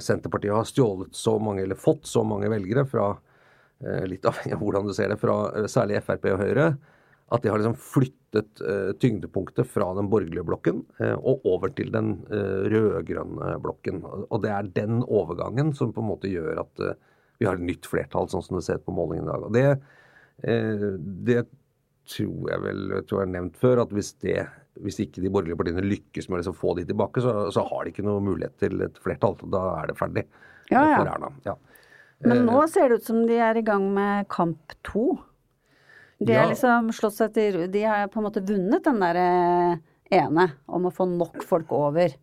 Senterpartiet 0.00 0.54
har 0.54 0.68
stjålet 0.68 1.14
så 1.14 1.36
mange, 1.42 1.62
eller 1.62 1.78
fått 1.78 2.06
så 2.08 2.22
mange 2.24 2.48
velgere 2.48 2.86
fra 2.88 3.10
eh, 3.84 4.04
litt 4.08 4.24
avhengig 4.24 4.56
av 4.56 4.62
hvordan 4.62 4.86
du 4.88 4.94
ser 4.96 5.12
det, 5.12 5.18
fra 5.20 5.40
eh, 5.52 5.66
særlig 5.70 6.00
Frp 6.06 6.30
og 6.32 6.40
Høyre, 6.40 6.68
at 7.34 7.42
de 7.42 7.50
har 7.50 7.58
liksom 7.58 7.76
flyttet 7.82 8.62
eh, 8.62 8.92
tyngdepunktet 9.02 9.68
fra 9.68 9.88
den 9.98 10.08
borgerlige 10.12 10.46
blokken 10.46 10.84
eh, 11.02 11.16
og 11.16 11.44
over 11.50 11.72
til 11.74 11.90
den 11.94 12.14
eh, 12.30 12.70
rød-grønne 12.72 13.56
blokken. 13.64 14.00
Og 14.06 14.40
det 14.44 14.52
er 14.54 14.72
den 14.78 15.02
overgangen 15.02 15.74
som 15.74 15.92
på 15.92 16.04
en 16.04 16.10
måte 16.12 16.30
gjør 16.30 16.62
at 16.62 16.84
eh, 16.86 16.98
vi 17.40 17.48
har 17.48 17.58
et 17.58 17.66
nytt 17.68 17.88
flertall, 17.90 18.30
sånn 18.32 18.44
som 18.46 18.56
du 18.56 18.64
ser 18.64 18.78
på 18.80 18.94
målingen 18.96 19.26
i 19.26 19.32
dag. 19.32 19.48
Og 19.48 19.56
det, 19.56 19.66
eh, 20.46 20.86
det 21.26 21.42
tror 22.06 22.52
jeg 22.52 22.62
vel 22.62 22.84
tror 23.02 23.20
jeg 23.20 23.26
har 23.26 23.34
nevnt 23.34 23.58
før, 23.60 23.82
at 23.82 23.92
hvis, 23.92 24.12
det, 24.22 24.38
hvis 24.84 24.98
ikke 25.04 25.22
de 25.24 25.30
borgerlige 25.32 25.56
partiene 25.60 25.84
lykkes 25.86 26.28
med 26.28 26.38
å 26.38 26.40
liksom 26.42 26.56
få 26.58 26.74
de 26.78 26.84
tilbake, 26.88 27.22
så, 27.24 27.46
så 27.54 27.64
har 27.68 27.84
de 27.86 27.92
ikke 27.94 28.04
noe 28.06 28.20
mulighet 28.24 28.56
til 28.60 28.82
et 28.86 28.98
flertall. 29.02 29.36
Da 29.52 29.62
er 29.82 29.92
det 29.92 29.96
ferdig 29.98 30.26
Ja, 30.70 30.82
ja. 30.82 30.98
for 31.00 31.12
Erna. 31.14 31.32
Ja. 31.46 31.56
Men 32.24 32.38
Eh, 32.38 32.44
nå 32.48 32.62
ser 32.72 32.88
det 32.88 33.00
ut 33.02 33.08
som 33.08 33.26
de 33.28 33.36
er 33.38 33.58
i 33.60 33.64
gang 33.64 33.90
med 33.94 34.28
kamp 34.32 34.72
to. 34.86 35.18
De 36.18 36.32
Ja. 36.32 36.46
liksom 36.48 36.88
til 37.34 37.66
De 37.70 37.82
har 37.84 38.08
på 38.08 38.18
en 38.20 38.24
måte 38.24 38.40
vunnet 38.46 38.82
den 38.84 39.00
der 39.00 39.16
eh, 39.16 39.76
ene 40.16 40.52
om 40.68 40.86
å 40.88 40.92
få 40.94 41.04
nok 41.06 41.42
folk 41.44 41.72
over. 41.72 42.14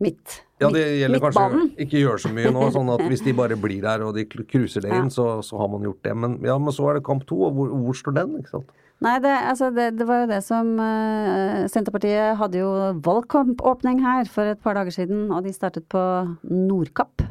midt. 0.00 0.42
Ja, 0.60 0.68
det 0.74 0.82
gjelder 1.00 1.20
kanskje 1.22 1.42
å 1.54 1.60
ikke 1.80 2.00
gjøre 2.02 2.18
så 2.20 2.30
mye 2.34 2.50
nå, 2.52 2.64
sånn 2.74 2.90
at 2.92 3.00
hvis 3.08 3.22
de 3.24 3.32
bare 3.40 3.56
blir 3.56 3.80
der 3.80 4.02
og 4.04 4.14
de 4.14 4.24
cruiser 4.26 4.82
det 4.84 4.90
inn, 4.92 5.08
så, 5.08 5.40
så 5.40 5.56
har 5.56 5.68
man 5.68 5.82
gjort 5.86 6.02
det. 6.02 6.14
Men, 6.18 6.34
ja, 6.44 6.58
men 6.58 6.74
så 6.74 6.90
er 6.90 6.98
det 6.98 7.04
kamp 7.06 7.24
to, 7.26 7.38
og 7.46 7.54
hvor, 7.54 7.68
hvor 7.70 7.94
står 7.96 8.16
den? 8.18 8.34
ikke 8.42 8.50
sant? 8.50 8.72
Nei, 9.04 9.18
det, 9.20 9.32
altså 9.50 9.68
det, 9.74 9.90
det 9.98 10.06
var 10.08 10.22
jo 10.22 10.28
det 10.30 10.40
som 10.46 10.70
uh, 10.80 11.64
Senterpartiet 11.68 12.38
hadde 12.40 12.62
jo 12.62 12.70
valgkampåpning 13.04 14.00
her 14.04 14.30
for 14.32 14.54
et 14.54 14.62
par 14.64 14.78
dager 14.78 14.94
siden, 14.96 15.26
og 15.28 15.44
de 15.44 15.52
startet 15.52 15.84
på 15.92 16.00
Nordkapp. 16.48 17.26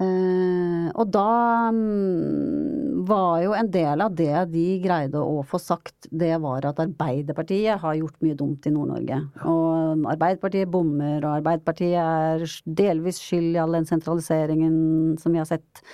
Eh, 0.00 0.86
og 0.96 1.10
da 1.12 1.68
um, 1.68 3.02
var 3.04 3.42
jo 3.44 3.52
en 3.52 3.68
del 3.74 4.00
av 4.00 4.14
det 4.16 4.46
de 4.54 4.64
greide 4.80 5.20
å 5.20 5.42
få 5.44 5.60
sagt, 5.60 6.08
det 6.08 6.32
var 6.40 6.64
at 6.70 6.80
Arbeiderpartiet 6.80 7.82
har 7.82 7.98
gjort 7.98 8.16
mye 8.24 8.38
dumt 8.38 8.66
i 8.66 8.72
Nord-Norge. 8.72 9.20
Og 9.44 10.08
Arbeiderpartiet 10.14 10.72
bommer, 10.72 11.18
og 11.20 11.42
Arbeiderpartiet 11.42 11.98
er 12.00 12.46
delvis 12.64 13.20
skyld 13.20 13.52
i 13.52 13.60
all 13.62 13.76
den 13.76 13.88
sentraliseringen 13.90 14.76
som 15.20 15.36
vi 15.36 15.42
har 15.42 15.50
sett, 15.50 15.84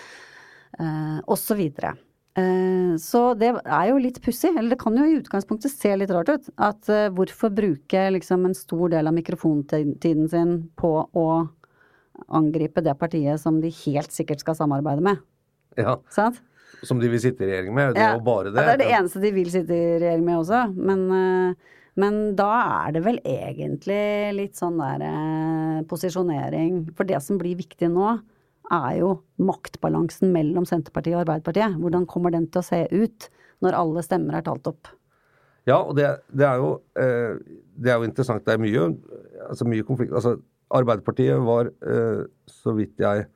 eh, 0.79 1.19
og 1.27 1.35
så 1.41 1.59
Så 2.99 3.21
det 3.39 3.49
er 3.65 3.87
jo 3.91 3.99
litt 4.03 4.21
pussig, 4.23 4.53
eller 4.53 4.75
det 4.75 4.81
kan 4.81 4.97
jo 4.97 5.07
i 5.07 5.17
utgangspunktet 5.19 5.73
se 5.73 5.95
litt 5.97 6.11
rart 6.15 6.31
ut. 6.31 6.51
At 6.55 6.89
eh, 6.93 7.09
hvorfor 7.15 7.53
bruke 7.55 8.05
liksom 8.15 8.47
en 8.47 8.57
stor 8.57 8.93
del 8.93 9.11
av 9.11 9.17
mikrofontiden 9.17 10.29
sin 10.31 10.53
på 10.79 10.93
å 11.07 11.29
angripe 12.35 12.83
det 12.83 12.95
partiet 12.99 13.41
som 13.41 13.61
de 13.63 13.71
helt 13.85 14.15
sikkert 14.15 14.43
skal 14.43 14.57
samarbeide 14.59 15.05
med. 15.05 15.25
Ja, 15.79 15.99
Sant? 16.15 16.41
Som 16.87 17.01
de 17.03 17.11
vil 17.11 17.21
sitte 17.23 17.43
i 17.43 17.49
regjering 17.49 17.75
med. 17.75 17.97
Det 17.97 18.05
er 18.05 18.17
jo 18.19 18.25
bare 18.27 18.53
det. 18.53 18.61
Ja, 18.61 18.67
det 18.69 18.75
er 18.77 18.83
det 18.83 18.95
eneste 19.01 19.23
de 19.23 19.35
vil 19.35 19.51
sitte 19.51 19.75
i 19.75 19.99
regjering 19.99 20.25
med 20.27 20.41
også. 20.43 20.63
Men, 20.77 21.05
eh, 21.15 21.77
men 21.99 22.19
da 22.39 22.51
er 22.87 22.95
det 22.95 23.05
vel 23.07 23.21
egentlig 23.25 24.03
litt 24.37 24.59
sånn 24.59 24.79
der 24.79 25.07
eh, 25.09 25.79
posisjonering. 25.91 26.85
For 26.99 27.09
det 27.09 27.23
som 27.25 27.41
blir 27.41 27.59
viktig 27.59 27.91
nå, 27.95 28.19
er 28.75 28.99
jo 29.01 29.11
maktbalansen 29.41 30.33
mellom 30.35 30.67
Senterpartiet 30.69 31.17
og 31.17 31.25
Arbeiderpartiet. 31.25 31.77
Hvordan 31.81 32.07
kommer 32.11 32.35
den 32.35 32.47
til 32.53 32.63
å 32.63 32.67
se 32.67 32.85
ut 32.93 33.29
når 33.65 33.77
alle 33.79 34.05
stemmer 34.07 34.39
er 34.39 34.47
talt 34.47 34.69
opp? 34.71 34.91
Ja, 35.69 35.83
og 35.83 35.97
det, 35.99 36.07
det, 36.33 36.47
er 36.49 36.61
jo, 36.61 36.71
eh, 36.97 37.37
det 37.77 37.93
er 37.93 38.01
jo 38.01 38.09
interessant. 38.09 38.45
Det 38.47 38.55
er 38.55 38.63
mye, 38.63 38.87
altså 39.49 39.69
mye 39.69 39.85
konflikt. 39.85 40.15
Altså, 40.17 40.39
Arbeiderpartiet 40.75 41.41
var, 41.45 41.71
eh, 41.85 42.25
så 42.49 42.75
vidt 42.77 43.01
jeg 43.01 43.27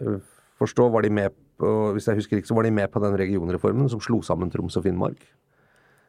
eh, 0.00 0.18
forstår, 0.58 0.90
var 0.94 1.06
de 1.06 1.10
med 1.14 1.34
på, 1.58 1.70
hvis 1.94 2.08
jeg 2.10 2.18
husker 2.18 2.38
ikke, 2.38 2.50
så 2.50 2.56
var 2.58 2.66
de 2.66 2.74
med 2.74 2.90
på 2.90 3.02
den 3.02 3.14
regionreformen 3.18 3.90
som 3.90 4.02
slo 4.02 4.20
sammen 4.26 4.50
Troms 4.50 4.78
og 4.78 4.86
Finnmark. 4.86 5.22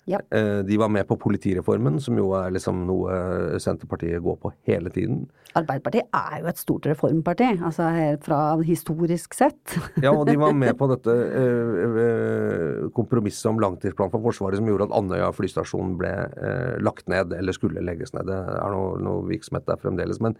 Ja. 0.06 0.20
Eh, 0.30 0.60
De 0.68 0.78
var 0.78 0.91
med 0.94 1.08
på 1.10 1.18
politireformen, 1.18 2.00
som 2.02 2.18
jo 2.20 2.32
er 2.38 2.54
liksom 2.54 2.84
noe 2.86 3.58
Senterpartiet 3.62 4.22
går 4.22 4.38
på 4.41 4.52
hele 4.70 4.91
tiden. 4.94 5.24
Arbeiderpartiet 5.56 6.12
er 6.13 6.41
jo 6.44 6.50
et 6.52 6.60
stort 6.62 6.86
reformparti, 6.89 7.48
altså 7.63 7.88
fra 8.22 8.39
historisk 8.68 9.34
sett. 9.38 9.78
Ja, 10.04 10.12
og 10.12 10.26
de 10.30 10.36
var 10.38 10.54
med 10.65 10.76
på 10.78 10.89
dette 10.91 11.15
eh, 11.15 11.96
eh, 12.06 12.84
kompromisset 12.96 13.50
om 13.50 13.62
langtidsplan 13.63 14.13
for 14.13 14.22
Forsvaret 14.28 14.62
som 14.62 14.70
gjorde 14.70 14.89
at 14.89 14.98
Andøya 15.00 15.32
flystasjon 15.34 15.96
ble 16.02 16.12
eh, 16.12 16.76
lagt 16.84 17.10
ned, 17.12 17.34
eller 17.34 17.56
skulle 17.56 17.84
legges 17.86 18.13
ned. 18.13 18.30
Det 18.30 18.38
er 18.38 18.76
noe, 18.76 19.00
noe 19.02 19.26
virksomhet 19.32 19.65
der 19.70 19.82
fremdeles. 19.82 20.22
Men, 20.22 20.38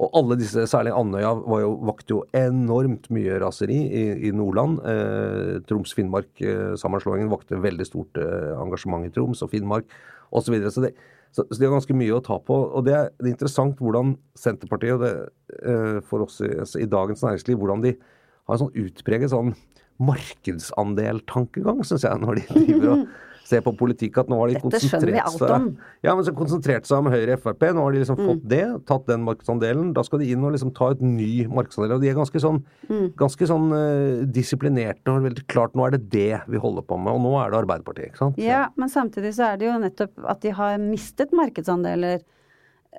og 0.00 0.14
alle 0.16 0.36
disse, 0.40 0.62
særlig 0.70 0.92
Andøya, 0.96 1.32
jo, 1.60 1.70
vakte 1.88 2.14
jo 2.14 2.20
enormt 2.36 3.08
mye 3.12 3.38
raseri 3.42 3.76
i, 3.76 4.04
i 4.28 4.32
Nordland. 4.34 4.78
Eh, 4.86 5.56
Troms-Finnmark-sammenslåingen 5.68 7.32
vakte 7.32 7.60
veldig 7.60 7.86
stort 7.88 8.20
eh, 8.20 8.52
engasjement 8.56 9.04
i 9.04 9.12
Troms 9.12 9.42
og 9.44 9.50
Finnmark 9.52 9.90
osv. 10.30 10.46
Så, 10.46 10.54
videre. 10.54 10.72
så, 10.72 10.84
det, 10.86 10.94
så, 11.34 11.44
så 11.50 11.58
de 11.58 11.66
har 11.66 11.74
ganske 11.74 11.98
mye 11.98 12.16
å 12.16 12.22
ta 12.24 12.38
på. 12.40 12.56
Og 12.78 12.86
det 12.86 12.96
er, 12.96 13.10
det 13.18 13.28
er 13.28 13.34
interessant 13.34 13.82
hvordan 13.82 14.14
Senterpartiet, 14.38 14.96
og 14.96 15.04
det, 15.04 15.12
eh, 15.60 15.98
for 16.06 16.24
oss 16.24 16.40
i, 16.44 16.52
altså, 16.54 16.80
i 16.80 16.88
Dagens 16.90 17.26
Næringsliv, 17.26 17.60
hvordan 17.60 17.84
de 17.84 17.96
har 17.98 18.56
en 18.56 18.62
sånn 18.64 18.78
utpreget 18.86 19.34
sånn 19.34 19.52
markedsandel-tankegang, 20.00 21.82
syns 21.84 22.06
jeg, 22.06 22.22
når 22.22 22.40
de 22.40 22.46
driver 22.54 22.94
og 22.94 23.04
ser 23.50 23.64
på 23.66 23.72
politikk. 23.76 24.20
At 24.22 24.30
nå 24.30 24.38
har 24.40 24.50
de 24.50 24.56
Dette 24.56 24.64
konsentrert 24.64 25.34
seg 25.34 25.76
Ja, 26.06 26.14
men 26.16 26.24
så 26.26 26.34
konsentrert 26.36 26.88
seg 26.88 27.02
om 27.02 27.10
Høyre 27.12 27.36
og 27.36 27.42
Frp. 27.44 27.66
Nå 27.76 27.84
har 27.84 27.92
de 27.96 28.02
liksom 28.04 28.18
Mm. 28.20 28.26
fått 28.30 28.48
det, 28.48 28.64
tatt 28.86 29.06
den 29.06 29.24
markedsandelen. 29.26 29.92
Da 29.96 30.02
skal 30.06 30.20
de 30.22 30.30
inn 30.32 30.44
og 30.44 30.52
liksom 30.54 30.72
ta 30.74 30.90
et 30.94 31.00
ny 31.02 31.46
markedsandel. 31.48 31.94
Og 31.96 32.00
de 32.02 32.08
er 32.10 32.14
ganske 32.18 32.40
sånn, 32.40 32.62
Mm. 32.88 33.12
ganske 33.16 33.46
sånn 33.46 33.68
uh, 33.72 34.24
disiplinerte 34.26 35.08
og 35.08 35.22
veldig 35.28 35.46
klart 35.46 35.74
nå 35.74 35.86
er 35.86 35.90
det 35.98 36.10
det 36.10 36.40
vi 36.48 36.58
holder 36.58 36.82
på 36.82 36.98
med. 36.98 37.12
Og 37.14 37.20
nå 37.20 37.34
er 37.44 37.50
det 37.50 37.60
Arbeiderpartiet, 37.64 38.10
ikke 38.12 38.18
sant? 38.24 38.38
Ja, 38.38 38.68
men 38.76 38.88
samtidig 38.88 39.34
så 39.34 39.52
er 39.52 39.56
det 39.58 39.66
jo 39.68 39.78
nettopp 39.78 40.10
at 40.28 40.40
de 40.40 40.50
har 40.50 40.78
mistet 40.78 41.30
markedsandeler. 41.32 42.20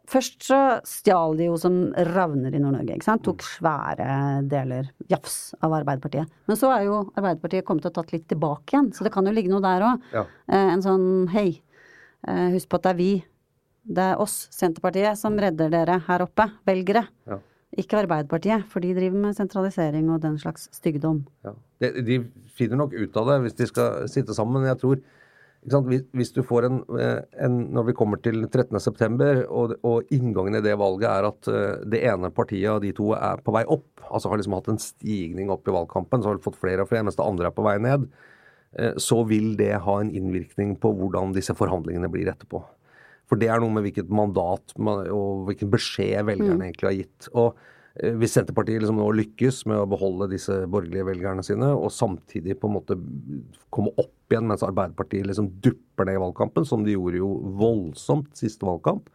Først 0.07 0.45
så 0.47 0.57
stjal 0.87 1.35
de 1.39 1.49
jo 1.49 1.57
som 1.59 1.73
ravner 2.13 2.53
i 2.55 2.59
Nord-Norge, 2.63 2.95
ikke 2.95 3.07
sant. 3.07 3.23
Tok 3.25 3.43
svære 3.43 4.07
deler, 4.49 4.87
jafs, 5.11 5.51
av 5.59 5.75
Arbeiderpartiet. 5.81 6.31
Men 6.47 6.59
så 6.59 6.71
er 6.71 6.85
jo 6.87 7.01
Arbeiderpartiet 7.09 7.67
kommet 7.67 7.89
og 7.89 7.95
tatt 7.97 8.13
litt 8.15 8.27
tilbake 8.31 8.75
igjen, 8.75 8.91
så 8.95 9.03
det 9.07 9.11
kan 9.13 9.27
jo 9.27 9.35
ligge 9.35 9.51
noe 9.51 9.63
der 9.63 9.83
òg. 9.89 10.07
Ja. 10.15 10.25
En 10.55 10.83
sånn 10.85 11.05
hei, 11.35 11.49
eh, 12.27 12.47
husk 12.55 12.71
på 12.71 12.79
at 12.79 12.87
det 12.87 12.93
er 12.93 12.99
vi, 13.01 13.11
det 13.83 14.07
er 14.13 14.23
oss, 14.23 14.45
Senterpartiet, 14.55 15.19
som 15.19 15.39
redder 15.39 15.71
dere 15.73 15.99
her 16.07 16.23
oppe, 16.23 16.47
velgere. 16.67 17.03
Ja. 17.27 17.41
Ikke 17.83 17.99
Arbeiderpartiet, 18.01 18.67
for 18.71 18.83
de 18.83 18.95
driver 18.95 19.27
med 19.27 19.35
sentralisering 19.35 20.09
og 20.11 20.23
den 20.23 20.39
slags 20.39 20.69
stygdom. 20.75 21.25
Ja. 21.43 21.55
De, 21.83 21.91
de 22.07 22.21
finner 22.55 22.79
nok 22.79 22.95
ut 22.95 23.19
av 23.19 23.27
det 23.31 23.41
hvis 23.45 23.59
de 23.59 23.67
skal 23.67 24.07
sitte 24.11 24.35
sammen, 24.37 24.67
jeg 24.67 24.79
tror? 24.79 25.03
Hvis, 25.61 26.31
du 26.33 26.41
får 26.41 26.65
en, 26.65 26.77
eh, 26.97 27.21
en 27.45 27.57
Når 27.69 27.83
vi 27.91 27.93
kommer 27.93 28.17
til 28.17 28.47
13.9, 28.47 29.45
og, 29.45 29.75
og 29.85 30.09
inngangen 30.09 30.57
i 30.57 30.61
det 30.65 30.73
valget 30.79 31.09
er 31.09 31.27
at 31.27 31.49
eh, 31.51 31.83
det 31.85 32.01
ene 32.09 32.31
partiet 32.33 32.71
av 32.71 32.81
de 32.81 32.89
to 32.97 33.11
er 33.13 33.43
på 33.45 33.53
vei 33.53 33.61
opp, 33.69 34.01
altså 34.09 34.31
har 34.31 34.41
liksom 34.41 34.57
hatt 34.57 34.71
en 34.73 34.81
stigning 34.81 35.51
opp 35.53 35.67
i 35.67 35.75
valgkampen, 35.75 36.23
så 36.23 36.31
har 36.31 36.39
de 36.39 36.45
fått 36.47 36.57
flere 36.57 36.81
og 36.81 36.89
flere, 36.89 37.05
mens 37.05 37.19
det 37.19 37.27
andre 37.27 37.51
er 37.51 37.53
på 37.53 37.65
vei 37.67 37.77
ned, 37.77 38.09
eh, 38.73 38.97
så 38.97 39.21
vil 39.29 39.53
det 39.59 39.75
ha 39.85 39.99
en 40.01 40.09
innvirkning 40.09 40.79
på 40.81 40.95
hvordan 40.97 41.35
disse 41.37 41.53
forhandlingene 41.53 42.09
blir 42.09 42.31
etterpå. 42.33 42.63
For 43.29 43.39
det 43.39 43.51
er 43.53 43.61
noe 43.61 43.71
med 43.71 43.85
hvilket 43.85 44.09
mandat 44.09 44.73
man, 44.81 45.05
og 45.13 45.45
hvilken 45.47 45.69
beskjed 45.71 46.25
velgerne 46.27 46.71
egentlig 46.71 46.89
har 46.89 46.97
gitt. 46.97 47.29
Og 47.31 47.53
hvis 47.91 48.37
Senterpartiet 48.37 48.79
liksom 48.79 49.01
nå 49.01 49.09
lykkes 49.19 49.65
med 49.67 49.81
å 49.81 49.87
beholde 49.91 50.29
disse 50.31 50.61
borgerlige 50.71 51.09
velgerne 51.09 51.43
sine, 51.43 51.73
og 51.75 51.91
samtidig 51.91 52.55
på 52.61 52.69
en 52.69 52.77
måte 52.77 52.95
komme 53.73 53.91
opp 53.99 54.31
igjen 54.31 54.47
mens 54.47 54.63
Arbeiderpartiet 54.63 55.27
liksom 55.27 55.49
dupper 55.63 56.07
ned 56.07 56.15
i 56.15 56.21
valgkampen, 56.23 56.67
som 56.67 56.85
de 56.87 56.95
gjorde 56.95 57.19
jo 57.19 57.33
voldsomt 57.59 58.31
siste 58.39 58.63
valgkamp. 58.67 59.11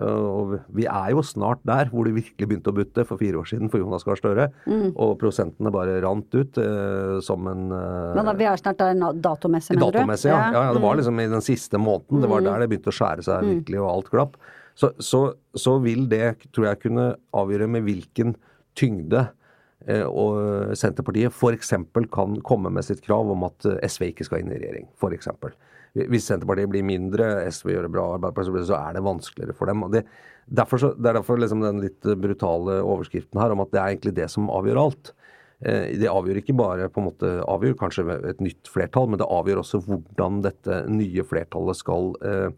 Eh, 0.00 0.02
Og 0.08 0.56
vi 0.74 0.88
er 0.90 1.12
jo 1.12 1.22
snart 1.22 1.60
der 1.68 1.92
hvor 1.92 2.08
det 2.08 2.16
virkelig 2.16 2.48
begynte 2.48 2.72
å 2.72 2.76
butte 2.80 3.04
for 3.06 3.20
fire 3.20 3.38
år 3.38 3.46
siden 3.46 3.70
for 3.70 3.82
Jonas 3.82 4.06
Gahr 4.08 4.18
Støre. 4.18 4.48
Og 4.96 5.14
prosentene 5.20 5.70
bare 5.74 6.00
rant 6.02 6.34
ut 6.34 6.58
eh, 6.58 7.20
som 7.22 7.46
en 7.52 7.68
eh, 7.70 8.10
Men 8.16 8.32
da, 8.32 8.34
vi 8.40 8.48
er 8.48 8.58
snart 8.58 8.80
der 8.80 8.98
datomessig, 9.22 9.76
mener 9.76 9.92
du? 9.92 10.00
Datomessig, 10.00 10.32
ja. 10.32 10.40
ja. 10.48 10.66
ja. 10.70 10.74
Det 10.74 10.82
var 10.82 10.98
liksom 10.98 11.20
i 11.20 11.30
den 11.36 11.44
siste 11.44 11.78
måneden. 11.78 12.24
Det 12.24 12.32
var 12.32 12.48
der 12.48 12.64
det 12.64 12.72
begynte 12.72 12.90
å 12.90 12.98
skjære 12.98 13.28
seg 13.28 13.50
virkelig, 13.52 13.84
og 13.84 13.92
alt 13.92 14.12
glapp. 14.16 14.38
Så, 14.74 14.90
så, 14.98 15.22
så 15.54 15.78
vil 15.82 16.08
det, 16.10 16.36
tror 16.54 16.68
jeg, 16.70 16.82
kunne 16.88 17.12
avgjøre 17.36 17.68
med 17.70 17.86
hvilken 17.86 18.34
tyngde 18.78 19.28
eh, 19.86 20.02
og 20.02 20.74
Senterpartiet 20.78 21.30
f.eks. 21.30 21.74
kan 22.14 22.40
komme 22.46 22.72
med 22.74 22.86
sitt 22.86 23.04
krav 23.04 23.30
om 23.30 23.46
at 23.46 23.68
eh, 23.70 23.78
SV 23.86 24.10
ikke 24.10 24.26
skal 24.26 24.42
inn 24.42 24.54
i 24.54 24.58
regjering. 24.58 24.90
Eksempel. 25.14 25.54
Hvis 25.94 26.26
Senterpartiet 26.26 26.72
blir 26.72 26.86
mindre, 26.86 27.44
SV 27.54 27.70
gjør 27.76 27.86
det 27.86 27.92
bra, 27.94 28.08
Arbeiderpartiet 28.16 28.66
så 28.72 28.80
er 28.80 28.96
det 28.96 29.04
vanskeligere 29.06 29.54
for 29.54 29.70
dem. 29.70 29.84
Det, 29.94 30.02
så, 30.74 30.90
det 30.98 31.10
er 31.12 31.20
derfor 31.20 31.38
liksom 31.38 31.62
den 31.62 31.84
litt 31.84 32.08
brutale 32.18 32.80
overskriften 32.82 33.38
her 33.40 33.54
om 33.54 33.62
at 33.62 33.70
det 33.70 33.80
er 33.80 33.92
egentlig 33.92 34.16
det 34.18 34.26
som 34.32 34.50
avgjør 34.50 34.82
alt. 34.88 35.12
Eh, 35.62 35.94
Det 36.02 36.10
avgjør 36.10 36.42
ikke 36.42 36.56
bare 36.58 36.90
på 36.90 37.00
en 37.00 37.08
måte, 37.12 37.30
avgjør 37.46 37.78
kanskje 37.78 38.08
et 38.32 38.42
nytt 38.42 38.70
flertall, 38.70 39.06
men 39.08 39.22
det 39.22 39.30
avgjør 39.30 39.62
også 39.62 39.84
hvordan 39.86 40.42
dette 40.44 40.82
nye 40.90 41.24
flertallet 41.30 41.78
skal 41.78 42.10
eh, 42.26 42.50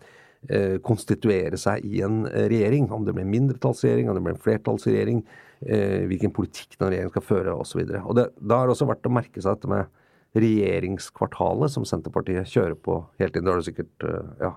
konstituere 0.86 1.58
seg 1.58 1.84
i 1.86 2.02
en 2.06 2.24
eh, 2.30 2.46
regjering. 2.52 2.90
Om 2.92 3.04
det 3.06 3.14
blir 3.16 3.26
en 3.26 3.34
mindretallsregjering, 3.34 4.10
om 4.10 4.18
det 4.18 4.24
blir 4.26 4.36
en 4.36 4.44
flertallsregjering, 4.44 5.22
eh, 5.66 6.02
hvilken 6.10 6.34
politikk 6.36 6.78
den 6.78 6.92
regjeringen 6.92 7.14
skal 7.14 7.26
føre 7.26 7.54
osv. 7.56 7.84
Da 7.86 8.26
er 8.26 8.34
det 8.36 8.74
også 8.74 8.88
verdt 8.90 9.08
å 9.10 9.16
merke 9.16 9.42
seg 9.42 9.56
dette 9.56 9.72
med 9.72 9.92
regjeringskvartalet 10.36 11.72
som 11.72 11.84
Senterpartiet 11.88 12.48
kjører 12.50 12.76
på 12.78 13.00
hele 13.20 13.32
tiden. 13.32 13.46
Det 13.46 13.54
har 13.54 13.62
du 13.62 13.68
sikkert, 13.70 14.08
eh, 14.08 14.32
ja. 14.46 14.54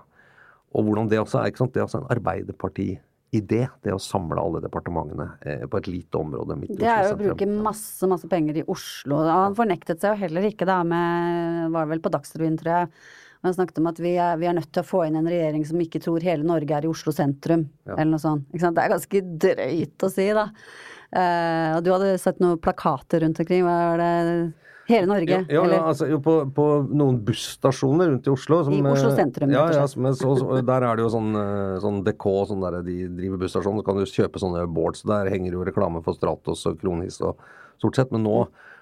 Og 0.74 0.84
hvordan 0.86 1.08
det 1.10 1.18
også 1.18 1.40
er. 1.40 1.50
ikke 1.50 1.64
sant? 1.64 1.72
Det 1.74 1.80
er 1.80 1.88
også 1.88 2.02
en 2.02 2.10
Arbeiderparti-idé, 2.14 3.62
det 3.82 3.94
å 3.94 4.02
samle 4.02 4.38
alle 4.38 4.60
departementene 4.62 5.32
eh, 5.42 5.64
på 5.66 5.80
et 5.80 5.88
lite 5.88 6.20
område. 6.20 6.58
midt 6.60 6.70
i 6.70 6.76
Det 6.76 6.90
er 6.90 7.08
jo 7.08 7.16
å 7.16 7.22
bruke 7.24 7.48
masse, 7.48 8.06
masse 8.06 8.28
penger 8.30 8.60
i 8.60 8.66
Oslo. 8.70 9.24
Han 9.26 9.56
fornektet 9.58 10.00
seg 10.00 10.14
jo 10.14 10.22
heller 10.26 10.46
ikke 10.50 10.68
da 10.68 10.82
med 10.84 11.72
Var 11.74 11.90
vel 11.90 12.04
på 12.04 12.12
Dagsrevyen, 12.12 12.58
tror 12.60 12.72
jeg. 12.76 12.92
Han 13.40 13.56
snakket 13.56 13.78
om 13.80 13.88
at 13.88 14.00
vi 14.02 14.14
er, 14.20 14.36
vi 14.36 14.48
er 14.50 14.56
nødt 14.56 14.68
til 14.68 14.82
å 14.82 14.86
få 14.86 15.02
inn 15.06 15.16
en 15.16 15.28
regjering 15.28 15.62
som 15.64 15.80
ikke 15.80 16.02
tror 16.04 16.24
hele 16.24 16.44
Norge 16.44 16.76
er 16.76 16.84
i 16.84 16.90
Oslo 16.90 17.12
sentrum. 17.16 17.66
Eller 17.88 18.10
noe 18.12 18.20
sånt. 18.20 18.48
Det 18.52 18.68
er 18.68 18.92
ganske 18.92 19.22
drøyt 19.46 20.04
å 20.04 20.10
si, 20.12 20.26
da. 20.36 20.50
Eh, 21.10 21.70
og 21.74 21.84
du 21.86 21.90
hadde 21.94 22.18
sett 22.22 22.42
noen 22.42 22.60
plakater 22.62 23.24
rundt 23.24 23.40
omkring. 23.40 23.64
Hva 23.66 23.78
var 23.92 24.02
det 24.02 24.12
Hele 24.90 25.06
Norge? 25.06 25.36
Ja, 25.48 25.54
ja, 25.54 25.66
ja 25.70 25.82
altså, 25.86 26.06
jo, 26.10 26.18
på, 26.24 26.34
på 26.54 26.64
noen 26.88 27.20
busstasjoner 27.26 28.10
rundt 28.10 28.26
i 28.26 28.32
Oslo. 28.32 28.60
Som, 28.66 28.74
I 28.74 28.82
Oslo 28.90 29.12
eh, 29.12 29.18
sentrum, 29.18 29.52
Ja, 29.54 29.66
ja, 29.74 29.84
som 29.90 30.08
er 30.08 30.16
så, 30.18 30.32
så, 30.40 30.60
der 30.66 30.86
er 30.86 30.98
det 30.98 31.04
jo 31.04 31.12
sånn, 31.14 31.30
eh, 31.38 31.76
sånn 31.82 32.00
DK, 32.06 32.26
sånn 32.50 32.64
der, 32.64 32.80
de 32.86 32.96
driver 33.18 33.44
busstasjon. 33.44 33.78
Så 33.80 33.86
kan 33.86 34.00
du 34.00 34.08
kjøpe 34.08 34.42
sånne 34.42 34.64
boards. 34.74 35.04
Der 35.08 35.30
henger 35.30 35.56
jo 35.56 35.66
reklame 35.68 36.02
for 36.06 36.18
Stratos 36.18 36.66
og 36.70 36.80
Kronis 36.82 37.20
og 37.22 37.38
stort 37.80 38.00
sett. 38.00 38.10
Men 38.14 38.26
nå 38.26 38.36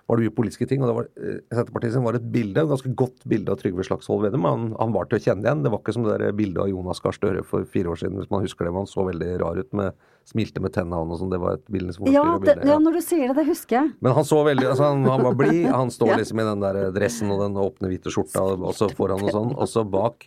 var 0.09 0.17
det 0.17 0.25
mye 0.25 0.37
politiske 0.39 0.67
ting, 0.69 0.81
og 0.83 0.89
det 0.89 0.97
var, 0.97 1.09
eh, 1.21 1.41
Senterpartiet 1.53 1.93
sin 1.93 2.05
var 2.07 2.17
et 2.17 2.29
bilde, 2.33 2.63
et 2.63 2.71
ganske 2.71 2.93
godt 2.97 3.27
bilde 3.29 3.53
av 3.53 3.59
Trygve 3.61 3.85
Slagsvold 3.85 4.23
Vedum. 4.25 4.47
Han, 4.49 4.63
han 4.79 4.93
var 4.95 5.05
til 5.05 5.19
å 5.19 5.25
kjenne 5.27 5.45
igjen. 5.45 5.63
Det 5.67 5.73
var 5.75 5.83
ikke 5.83 5.95
som 5.99 6.07
det 6.07 6.15
der 6.23 6.33
bildet 6.39 6.63
av 6.65 6.71
Jonas 6.73 7.03
Gahr 7.05 7.13
Støre 7.13 7.45
for 7.45 7.67
fire 7.69 7.93
år 7.93 8.01
siden, 8.01 8.17
hvis 8.17 8.31
man 8.33 8.41
husker 8.47 8.65
det. 8.65 8.73
Man 8.73 8.87
Han 8.87 8.89
så 8.89 9.05
veldig 9.05 9.29
rar 9.43 9.59
ut 9.61 9.73
med 9.77 9.93
smilte 10.29 10.61
med 10.65 10.73
tennene 10.73 11.01
og 11.03 11.19
sånn. 11.21 11.33
Det 11.33 11.41
var 11.41 11.59
et 11.59 11.65
bilde 11.73 11.93
som 11.93 12.07
ja, 12.09 12.23
forstyrret 12.25 12.63
det, 12.63 12.69
ja, 12.69 12.79
når 12.79 12.99
du 12.99 13.01
sier 13.05 13.29
det, 13.29 13.37
det 13.41 13.47
husker 13.49 13.77
jeg. 13.81 13.93
Men 14.01 14.17
han 14.17 14.27
så 14.29 14.43
veldig, 14.47 14.67
altså 14.71 14.85
han, 14.89 15.05
han 15.09 15.25
var 15.29 15.37
blid, 15.41 15.67
han 15.73 15.93
står 15.93 16.09
Ja. 16.15 16.21
liksom 16.23 16.41
i 16.41 16.47
den 16.49 16.65
der 16.65 16.79
dressen 16.97 17.33
og 17.35 17.43
den 17.45 17.61
åpne 17.61 17.91
hvite 17.93 18.13
skjorta, 18.13 18.45
og 18.57 18.73
så 18.77 18.89
foran 18.93 19.25
og 19.25 19.33
sånn, 19.35 19.53
og 19.57 19.69
så 19.69 19.85
bak, 19.89 20.25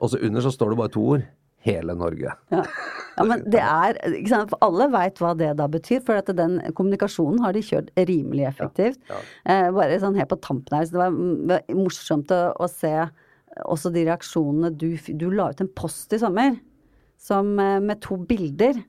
og 0.00 0.12
så 0.12 0.20
under 0.20 0.44
så 0.44 0.52
står 0.52 0.72
det 0.74 0.80
bare 0.82 0.92
to 0.92 1.04
ord. 1.16 1.24
Hele 1.62 1.94
Norge. 1.94 2.32
Ja. 2.50 2.62
ja, 3.16 3.24
men 3.28 3.44
det 3.50 3.62
er? 3.86 3.98
For 4.50 4.58
alle 4.66 4.88
veit 4.92 5.20
hva 5.22 5.32
det 5.38 5.52
da 5.60 5.68
betyr, 5.70 6.00
for 6.06 6.18
at 6.18 6.30
den 6.36 6.58
kommunikasjonen 6.74 7.42
har 7.44 7.54
de 7.54 7.62
kjørt 7.66 7.92
rimelig 8.10 8.48
effektivt. 8.50 8.98
Eh, 9.46 9.68
bare 9.74 10.00
sånn 10.02 10.18
helt 10.18 10.32
på 10.32 10.40
tampen 10.42 10.78
her, 10.78 10.88
så 10.88 10.96
det 10.96 11.04
var 11.04 11.76
morsomt 11.78 12.34
å, 12.34 12.42
å 12.58 12.70
se 12.70 12.96
også 13.68 13.92
de 13.92 14.06
reaksjonene 14.08 14.72
du, 14.80 14.94
du 14.96 15.28
la 15.30 15.50
ut 15.52 15.60
en 15.62 15.70
post 15.76 16.14
i 16.16 16.20
sommer 16.22 16.56
som, 17.22 17.58
eh, 17.60 17.80
med 17.80 18.00
to 18.02 18.16
bilder 18.16 18.80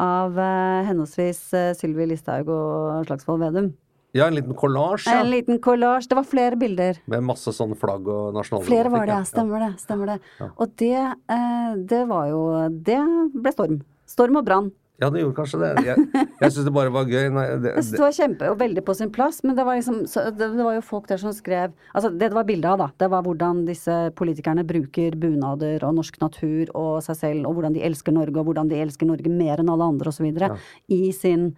av 0.00 0.38
eh, 0.38 0.84
henholdsvis 0.88 1.42
eh, 1.56 1.72
Sylvi 1.76 2.08
Listhaug 2.10 2.48
og 2.52 3.08
Slagsvold 3.08 3.44
Vedum. 3.44 3.72
Ja, 4.16 4.30
en 4.30 4.38
liten 4.38 4.56
kollasj, 4.58 5.10
ja. 5.10 5.20
En 5.22 5.30
liten 5.32 5.60
kollasj. 5.62 6.08
Det 6.10 6.18
var 6.18 6.26
flere 6.28 6.58
bilder. 6.60 7.02
Med 7.12 7.26
masse 7.28 7.52
sånn 7.54 7.76
flagg 7.78 8.08
og 8.08 8.32
nasjonalromantikk. 8.36 8.72
Flere 8.72 8.94
var 8.94 9.04
det, 9.04 9.18
ja. 9.18 9.20
ja. 9.20 9.28
Stemmer 9.28 9.66
det. 9.66 9.70
Stemmer 9.82 10.14
det. 10.14 10.50
Og 10.56 10.74
det, 10.82 11.04
eh, 11.36 11.70
det 11.92 12.02
var 12.10 12.32
jo 12.32 12.42
Det 12.88 12.98
ble 13.36 13.54
storm. 13.54 13.78
Storm 14.06 14.40
og 14.40 14.48
brann. 14.48 14.72
Ja, 14.96 15.10
det 15.12 15.20
gjorde 15.20 15.36
kanskje 15.36 15.58
det. 15.60 15.70
Jeg, 15.84 16.04
jeg 16.40 16.52
syns 16.54 16.64
det 16.64 16.72
bare 16.72 16.92
var 16.92 17.08
gøy. 17.10 17.26
Nei, 17.34 17.44
det, 17.60 17.74
det 17.76 17.84
det, 17.84 18.00
var 18.00 18.14
kjempe 18.16 18.48
og 18.48 18.56
veldig 18.62 18.84
på 18.86 18.94
sin 18.96 19.10
plass, 19.12 19.42
men 19.44 19.58
det 19.58 19.66
var 19.68 19.76
liksom 19.76 19.98
det, 20.08 20.48
det 20.56 20.64
var 20.64 20.78
jo 20.78 20.84
folk 20.84 21.08
der 21.10 21.20
som 21.20 21.34
skrev 21.36 21.74
Altså 21.92 22.08
det 22.08 22.30
det 22.30 22.36
var 22.36 22.46
bilde 22.48 22.70
av, 22.70 22.80
da, 22.80 22.86
det 23.02 23.10
var 23.12 23.24
hvordan 23.26 23.64
disse 23.68 23.94
politikerne 24.16 24.64
bruker 24.66 25.18
bunader 25.20 25.84
og 25.84 25.98
norsk 25.98 26.16
natur 26.22 26.72
og 26.72 27.04
seg 27.04 27.20
selv, 27.20 27.48
og 27.48 27.58
hvordan 27.58 27.76
de 27.76 27.84
elsker 27.84 28.16
Norge, 28.16 28.40
og 28.40 28.48
hvordan 28.48 28.72
de 28.72 28.80
elsker 28.86 29.08
Norge 29.08 29.32
mer 29.32 29.60
enn 29.60 29.72
alle 29.72 29.90
andre, 29.92 30.08
osv. 30.08 30.24
videre 30.30 30.54
i, 30.88 31.12
sin, 31.12 31.50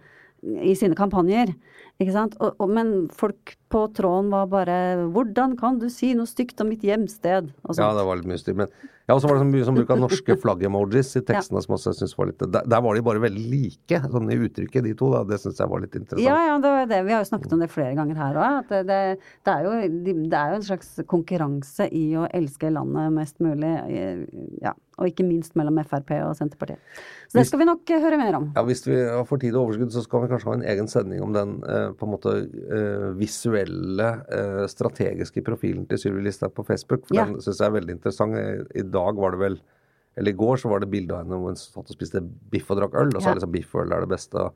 i 0.43 0.75
sine 0.75 0.99
kampanjer. 0.99 1.55
Ikke 1.99 2.13
sant? 2.15 2.37
Og, 2.39 2.55
og, 2.63 2.69
men 2.71 2.93
folk 3.11 3.57
på 3.69 3.81
tråden 3.93 4.29
var 4.31 4.47
bare 4.49 4.77
'Hvordan 5.11 5.57
kan 5.59 5.79
du 5.81 5.89
si 5.91 6.13
noe 6.15 6.25
stygt 6.25 6.61
om 6.63 6.69
mitt 6.71 6.81
hjemsted?' 6.81 7.51
ja, 7.75 7.89
det 7.93 8.05
var 8.07 8.15
litt 8.15 8.29
mye 8.29 8.39
styr. 8.39 8.55
Men 8.55 8.71
ja, 9.09 9.15
og 9.15 9.21
så 9.21 9.27
var 9.27 9.39
det 9.39 9.41
så 9.41 9.49
mye 9.49 9.65
som 9.65 9.75
bruk 9.75 9.89
av 9.89 9.99
norske 10.03 10.35
flagg-emojis 10.37 11.15
i 11.17 11.21
tekstene 11.25 11.61
som 11.65 11.73
også 11.73 11.89
jeg 11.89 11.97
synes 11.97 12.11
var 12.17 12.27
litt 12.29 12.43
der, 12.45 12.65
der 12.69 12.81
var 12.85 12.93
de 12.93 13.01
bare 13.01 13.21
veldig 13.23 13.45
like, 13.49 14.01
sånn 14.05 14.29
i 14.29 14.37
uttrykket, 14.37 14.83
de 14.85 14.93
to. 14.93 15.09
da, 15.11 15.23
Det 15.25 15.39
syns 15.41 15.57
jeg 15.57 15.71
var 15.71 15.81
litt 15.81 15.95
interessant. 15.97 16.27
Ja, 16.27 16.37
ja, 16.45 16.57
det 16.61 16.73
var 16.75 16.85
det. 16.85 16.99
Vi 17.07 17.15
har 17.15 17.23
jo 17.23 17.29
snakket 17.31 17.55
om 17.57 17.63
det 17.63 17.69
flere 17.73 17.95
ganger 17.97 18.15
her 18.21 18.37
òg. 18.37 18.59
Det, 18.69 18.83
det, 18.85 18.99
det, 19.45 19.55
er 19.55 19.65
jo, 19.65 19.71
det 20.29 20.37
er 20.37 20.53
jo 20.53 20.59
en 20.59 20.67
slags 20.69 20.91
konkurranse 21.09 21.89
i 21.89 22.05
å 22.21 22.27
elske 22.29 22.69
landet 22.69 23.11
mest 23.17 23.41
mulig. 23.41 23.73
eh, 23.89 24.25
Ja, 24.61 24.75
og 24.99 25.07
ikke 25.07 25.25
minst 25.25 25.55
mellom 25.57 25.79
Frp 25.87 26.11
og 26.27 26.35
Senterpartiet. 26.37 26.77
Så 27.31 27.39
det 27.39 27.47
skal 27.47 27.63
vi 27.63 27.69
nok 27.69 27.89
eh, 27.89 28.01
høre 28.03 28.17
mer 28.19 28.37
om. 28.37 28.51
Ja, 28.55 28.63
Hvis 28.67 28.85
vi 28.85 28.99
får 29.25 29.41
tid 29.41 29.55
og 29.55 29.69
overskudd, 29.69 29.93
så 29.95 30.03
skal 30.05 30.21
vi 30.21 30.31
kanskje 30.35 30.51
ha 30.51 30.57
en 30.59 30.67
egen 30.69 30.87
sending 30.91 31.23
om 31.25 31.33
den 31.33 31.63
eh, 31.65 31.88
på 31.97 32.05
en 32.07 32.11
måte 32.13 32.31
eh, 32.75 33.09
visuelle, 33.17 34.09
eh, 34.29 34.63
strategiske 34.71 35.43
profilen 35.45 35.87
til 35.89 35.97
Sylvi 36.01 36.23
Listhaug 36.27 36.53
på 36.57 36.65
Facebook. 36.67 37.07
For 37.07 37.15
Ja. 37.15 37.25
Den 37.25 37.41
syns 37.41 37.59
jeg 37.59 37.67
er 37.69 37.75
veldig 37.79 37.95
interessant. 37.97 38.35
I, 38.75 38.81
dag 38.83 39.15
var 39.15 39.31
det 39.31 39.39
vel 39.39 39.59
Eller 40.17 40.33
i 40.33 40.35
går 40.35 40.57
så 40.59 40.67
var 40.69 40.81
det 40.81 40.89
bilde 40.91 41.13
av 41.15 41.21
henne 41.23 41.37
hvor 41.37 41.53
hun 41.53 41.55
satt 41.55 41.87
og 41.87 41.95
spiste 41.95 42.19
biff 42.51 42.69
og 42.73 42.77
drakk 42.81 42.95
øl. 42.99 43.13
Og 43.15 43.21
så 43.21 43.29
Ja. 43.29 43.33
det 43.33 43.39
liksom 43.39 43.51
biff 43.53 43.75
og 43.75 43.85
øl 43.85 43.93
er 43.93 44.01
det 44.01 44.09
beste. 44.09 44.49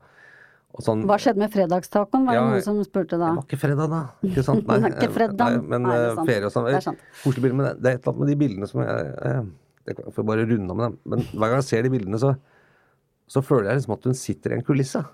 Og, 0.74 0.82
sånn, 0.82 1.04
Hva 1.06 1.16
skjedde 1.16 1.38
med 1.38 1.52
fredagstacoen, 1.54 2.26
var 2.26 2.34
det 2.34 2.40
Ja, 2.40 2.44
noen 2.50 2.62
som 2.62 2.80
spurte 2.84 3.16
da? 3.16 3.30
Det 3.30 3.36
var 3.38 3.46
ikke 3.46 3.60
fredag, 3.62 3.90
da. 3.90 4.00
Ikke 4.26 4.42
sant? 4.44 4.64
Var 4.68 4.88
ikke 4.90 5.10
fredag. 5.14 5.38
Nei, 5.38 5.60
men 5.62 5.82
Nei, 5.86 5.92
det 5.94 6.00
er 6.02 6.18
eh, 6.18 6.24
ferie 6.26 6.44
og 6.48 6.52
sånn. 6.52 6.66
Det 6.66 6.74
er 6.74 6.80
sant. 6.80 6.98
Koselige 7.22 7.42
bilder. 7.46 7.56
Men 7.56 7.66
det, 7.66 7.74
det 7.80 7.90
er 7.90 7.94
et 7.94 8.02
eller 8.02 8.12
annet 8.12 8.24
med 8.24 8.28
de 8.32 8.38
bildene 8.42 8.68
som 8.68 8.80
jeg 8.82 9.14
jeg, 9.14 9.46
Jeg 9.86 10.14
får 10.16 10.24
bare 10.26 10.46
runde 10.50 10.70
av 10.70 10.76
med 10.76 10.84
dem. 10.84 10.98
Men 11.12 11.18
hver 11.30 11.48
gang 11.52 11.58
jeg 11.62 11.68
ser 11.70 11.82
de 11.86 11.90
bildene, 11.94 12.18
så, 12.18 12.34
så 13.28 13.42
føler 13.44 13.70
jeg 13.70 13.78
liksom 13.80 13.94
at 13.94 14.04
hun 14.10 14.14
sitter 14.18 14.50
i 14.50 14.58
en 14.58 14.66
kulisse. 14.66 15.04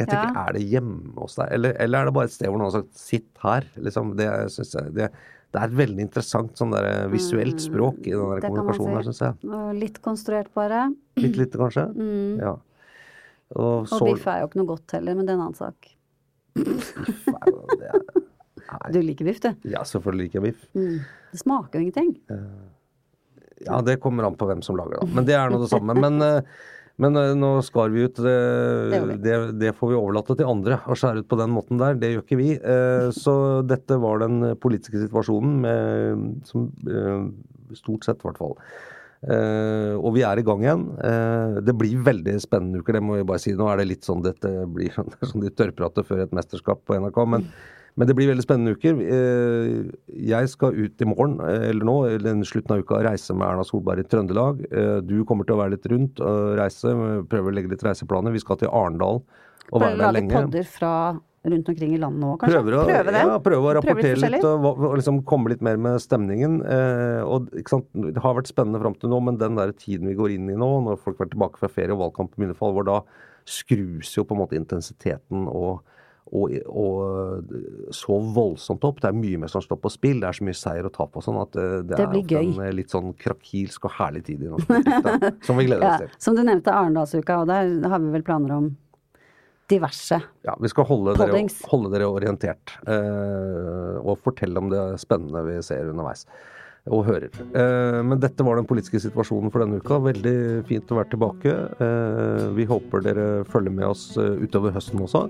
Jeg 0.00 0.08
tenker, 0.08 0.32
Ja. 0.34 0.44
Er 0.48 0.56
det 0.56 0.62
hjemme 0.70 1.12
hos 1.20 1.36
deg, 1.36 1.50
eller, 1.56 1.74
eller 1.84 1.98
er 2.00 2.08
det 2.10 2.14
bare 2.16 2.30
et 2.30 2.34
sted 2.34 2.48
hvor 2.48 2.58
noen 2.60 2.70
har 2.70 2.80
sagt 2.80 2.96
'sitt 2.96 3.28
her'? 3.44 3.68
Liksom, 3.76 4.14
det, 4.16 4.26
jeg, 4.30 4.94
det, 4.96 5.10
det 5.50 5.60
er 5.60 5.66
et 5.66 5.76
veldig 5.76 6.04
interessant 6.06 6.56
sånn 6.56 6.72
der, 6.72 6.84
eh, 6.88 7.06
visuelt 7.12 7.60
språk 7.60 8.00
i 8.06 8.14
den 8.14 8.22
der 8.32 8.40
Mm, 8.40 8.48
kommunikasjonen 8.48 8.96
her, 8.96 9.06
syns 9.10 9.22
jeg. 9.24 9.80
Litt 9.80 10.00
konstruert, 10.04 10.50
bare. 10.54 10.94
Litt 11.20 11.36
lite, 11.36 11.58
kanskje. 11.60 11.86
Ja. 12.46 12.56
Og 13.58 13.88
så 13.90 13.98
biff 14.06 14.28
er 14.30 14.40
jo 14.44 14.46
ikke 14.46 14.60
noe 14.60 14.66
godt 14.76 14.92
heller, 14.94 15.14
men 15.18 15.26
det 15.26 15.32
er 15.32 15.38
en 15.40 15.46
annen 15.48 15.58
sak. 15.58 15.88
Nei, 18.70 18.92
Du 18.94 19.00
liker 19.02 19.26
biff, 19.26 19.40
du. 19.42 19.48
Ja, 19.70 19.82
selvfølgelig 19.86 20.28
liker 20.28 20.38
jeg 20.40 20.52
biff. 20.52 20.66
Det 21.32 21.40
smaker 21.42 21.80
jo 21.80 21.88
ingenting. 21.88 22.12
Ja, 23.66 23.80
det 23.84 23.98
kommer 24.00 24.24
an 24.28 24.36
på 24.40 24.46
hvem 24.48 24.62
som 24.64 24.78
lager 24.78 25.00
det. 25.02 25.08
Men 25.14 25.26
det 25.28 25.34
er 25.36 25.50
nå 25.52 25.58
det 25.60 25.70
samme. 25.72 25.94
Men, 25.98 26.20
eh, 26.22 26.42
men 27.00 27.16
uh, 27.16 27.32
nå 27.38 27.50
skar 27.64 27.92
vi 27.94 28.04
ut 28.06 28.20
det, 28.20 28.36
gjør 28.92 29.14
det, 29.24 29.38
det 29.60 29.72
får 29.78 29.92
vi 29.92 29.98
overlate 29.98 30.36
til 30.38 30.50
andre 30.50 30.80
å 30.84 30.96
skjære 30.98 31.24
ut 31.24 31.30
på 31.30 31.38
den 31.40 31.52
måten 31.54 31.80
der. 31.80 31.96
Det 32.00 32.12
gjør 32.12 32.24
ikke 32.26 32.40
vi. 32.40 32.52
Uh, 32.60 33.08
Så 33.16 33.34
dette 33.66 33.98
var 34.02 34.22
den 34.22 34.52
politiske 34.60 35.00
situasjonen 35.00 35.56
med, 35.64 36.28
som 36.48 36.68
eh, 36.88 37.30
Stort 37.78 38.02
sett, 38.02 38.18
i 38.18 38.26
hvert 38.26 38.38
fall. 38.40 38.56
Uh, 39.20 40.00
og 40.00 40.14
vi 40.16 40.24
er 40.24 40.40
i 40.40 40.44
gang 40.46 40.62
igjen. 40.64 40.86
Uh, 40.96 41.60
det 41.62 41.74
blir 41.78 42.00
veldig 42.06 42.38
spennende 42.42 42.80
uker, 42.80 42.96
det 42.96 43.04
må 43.04 43.18
vi 43.18 43.26
bare 43.28 43.42
si. 43.42 43.52
Nå 43.56 43.68
er 43.70 43.78
det 43.78 43.90
litt 43.90 44.08
sånn 44.08 44.24
dette 44.24 44.50
blir 44.72 44.90
sånn, 44.94 45.12
det 45.12 45.28
sånn 45.28 45.44
de 45.44 45.52
tørrprater 45.54 46.06
før 46.08 46.24
et 46.24 46.34
mesterskap 46.36 46.82
på 46.88 46.96
NRK. 46.98 47.20
Men, 47.36 47.46
men 47.98 48.08
det 48.08 48.14
blir 48.16 48.30
veldig 48.30 48.44
spennende 48.44 48.74
uker. 48.76 49.00
Eh, 49.02 49.90
jeg 50.30 50.50
skal 50.52 50.76
ut 50.78 51.02
i 51.02 51.08
morgen, 51.08 51.38
eh, 51.44 51.68
eller 51.70 51.84
nå, 51.88 51.96
eller 52.10 52.42
slutten 52.48 52.76
av 52.76 52.84
uka, 52.84 53.00
reise 53.06 53.34
med 53.34 53.48
Erna 53.48 53.64
Solberg 53.66 54.04
i 54.04 54.08
Trøndelag. 54.10 54.60
Eh, 54.70 55.00
du 55.06 55.24
kommer 55.28 55.48
til 55.48 55.56
å 55.56 55.62
være 55.62 55.74
litt 55.76 55.88
rundt 55.90 56.20
og 56.20 56.58
reise, 56.60 56.94
prøve 57.30 57.50
å 57.50 57.54
legge 57.56 57.72
litt 57.74 57.82
reiseplaner. 57.86 58.32
Vi 58.36 58.44
skal 58.44 58.60
til 58.62 58.70
Arendal 58.70 59.22
og 59.72 59.80
Bare 59.80 59.90
være 59.90 59.98
der 59.98 59.98
lenge. 59.98 60.12
lage 60.12 60.22
lenge. 60.22 60.46
podder 60.50 60.70
fra 60.70 60.94
rundt 61.50 61.68
omkring 61.72 61.94
i 61.94 61.98
landet 61.98 62.20
nå, 62.20 62.34
kanskje? 62.38 62.60
Prøve, 62.60 62.84
Prøve 62.84 63.12
det. 63.14 63.20
Ja, 63.24 63.38
prøve 63.40 63.60
å 63.60 63.70
Prøve 63.70 63.74
rapportere 63.78 64.18
litt 64.20 64.34
litt, 64.36 64.44
og, 64.44 64.66
og 64.66 64.96
liksom 65.00 65.22
komme 65.24 65.48
litt 65.48 65.62
mer 65.64 65.78
med 65.80 65.96
stemningen. 66.02 66.58
Eh, 66.60 67.22
og 67.24 67.48
Det 67.50 68.20
har 68.20 68.36
vært 68.36 68.50
spennende 68.50 68.80
fram 68.82 68.94
til 69.00 69.08
nå, 69.12 69.20
men 69.24 69.38
den 69.40 69.56
der 69.56 69.72
tiden 69.72 70.10
vi 70.10 70.18
går 70.18 70.34
inn 70.36 70.50
i 70.52 70.58
nå, 70.58 70.68
når 70.84 71.00
folk 71.00 71.16
har 71.16 71.26
vært 71.26 71.34
tilbake 71.36 71.62
fra 71.62 71.68
ferie 71.72 71.96
og 71.96 72.02
valgkamp 72.04 72.36
begynner 72.36 72.58
for 72.58 72.68
alvor, 72.70 72.84
da 72.84 73.00
skrus 73.48 74.12
jo 74.18 74.24
på 74.28 74.36
en 74.36 74.42
måte 74.42 74.58
intensiteten 74.58 75.46
og, 75.48 75.80
og, 76.30 76.52
og 76.68 77.94
så 77.94 78.18
voldsomt 78.34 78.84
opp. 78.86 79.00
Det 79.02 79.08
er 79.10 79.16
mye 79.18 79.40
mer 79.42 79.50
som 79.50 79.64
står 79.64 79.80
på 79.82 79.90
spill. 79.92 80.20
Det 80.22 80.28
er 80.28 80.38
så 80.38 80.46
mye 80.46 80.58
seier 80.58 80.86
å 80.86 80.92
ta 80.94 81.06
på 81.10 81.22
sånn 81.24 81.40
at 81.42 81.58
eh, 81.58 81.72
det, 81.82 81.96
Det 81.96 82.04
er 82.06 82.36
en 82.42 82.60
eh, 82.66 82.74
litt 82.76 82.94
sånn 82.94 83.10
krakilsk 83.18 83.88
og 83.88 83.96
herlig 83.96 84.22
tid 84.28 84.44
i 84.44 84.52
norsk 84.52 84.70
politikk. 84.70 85.08
da, 85.08 85.32
Som 85.48 85.58
vi 85.58 85.66
gleder 85.66 85.88
oss 85.88 86.04
til. 86.04 86.14
som 86.28 86.38
du 86.38 86.44
nevnte, 86.46 86.76
Arendalsuka, 86.76 87.40
og 87.42 87.50
der 87.50 87.74
har 87.90 88.02
vi 88.02 88.14
vel 88.14 88.24
planer 88.26 88.54
om 88.60 88.70
diverse. 89.70 90.20
Ja, 90.46 90.56
vi 90.60 90.70
skal 90.70 90.86
holde 90.88 91.14
dere, 91.18 91.42
holde 91.70 91.90
dere 91.92 92.08
orientert. 92.10 92.74
Eh, 92.90 93.98
og 94.00 94.18
fortelle 94.24 94.62
om 94.62 94.70
det 94.70 94.82
spennende 95.02 95.44
vi 95.46 95.58
ser 95.66 95.90
underveis. 95.90 96.26
Og 96.90 97.04
hører. 97.04 97.28
Eh, 97.30 97.98
men 98.06 98.20
dette 98.22 98.44
var 98.46 98.56
den 98.56 98.68
politiske 98.68 99.02
situasjonen 99.02 99.52
for 99.52 99.62
denne 99.62 99.82
uka. 99.82 99.98
Veldig 100.06 100.36
fint 100.68 100.90
å 100.90 101.00
være 101.00 101.12
tilbake. 101.12 101.56
Eh, 101.86 102.46
vi 102.56 102.66
håper 102.70 103.04
dere 103.04 103.26
følger 103.50 103.74
med 103.74 103.90
oss 103.90 104.06
eh, 104.18 104.40
utover 104.46 104.74
høsten 104.74 105.02
også. 105.04 105.26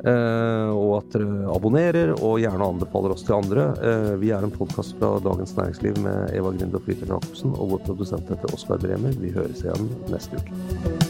Eh, 0.00 0.70
og 0.72 0.94
at 1.00 1.12
dere 1.16 1.50
abonnerer, 1.52 2.14
og 2.16 2.40
gjerne 2.40 2.70
anbefaler 2.72 3.14
oss 3.14 3.26
til 3.26 3.36
andre. 3.36 3.68
Eh, 3.84 4.10
vi 4.22 4.32
er 4.32 4.46
en 4.46 4.54
podkast 4.54 4.96
fra 5.00 5.12
Dagens 5.24 5.56
Næringsliv 5.58 6.00
med 6.06 6.34
Eva 6.36 6.54
Grinde 6.56 6.80
og 6.80 6.86
Fridtjof 6.88 7.12
Jacobsen, 7.12 7.54
og 7.56 7.74
vår 7.74 7.86
produsent 7.90 8.32
heter 8.32 8.56
Oskar 8.56 8.80
Bremer. 8.80 9.16
Vi 9.20 9.34
høres 9.36 9.64
igjen 9.66 9.90
neste 10.08 10.40
uke. 10.40 11.09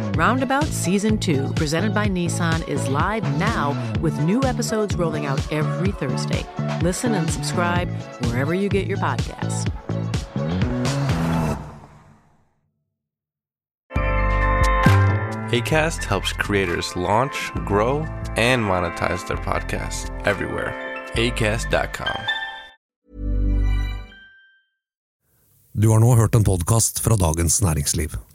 Roundabout 0.15 0.65
Season 0.65 1.17
2, 1.17 1.53
presented 1.55 1.93
by 1.93 2.07
Nissan, 2.07 2.67
is 2.67 2.85
live 2.89 3.23
now 3.39 3.71
with 4.01 4.19
new 4.19 4.43
episodes 4.43 4.95
rolling 4.95 5.25
out 5.25 5.39
every 5.53 5.91
Thursday. 5.91 6.45
Listen 6.81 7.13
and 7.13 7.29
subscribe 7.29 7.89
wherever 8.25 8.53
you 8.53 8.67
get 8.67 8.87
your 8.87 8.97
podcasts. 8.97 9.71
ACAST 15.51 16.03
helps 16.03 16.33
creators 16.33 16.95
launch, 16.95 17.51
grow, 17.65 17.99
and 18.35 18.63
monetize 18.63 19.25
their 19.27 19.37
podcasts 19.37 20.09
everywhere. 20.25 20.73
ACAST.com. 21.15 22.21
Du 25.73 25.89
har 25.89 25.99
nå 25.99 26.15
hørt 26.15 26.35
en 26.35 26.43
podkast 26.43 26.99
fra 26.99 27.15
Dagens 27.15 27.61
Næringsliv. 27.61 28.30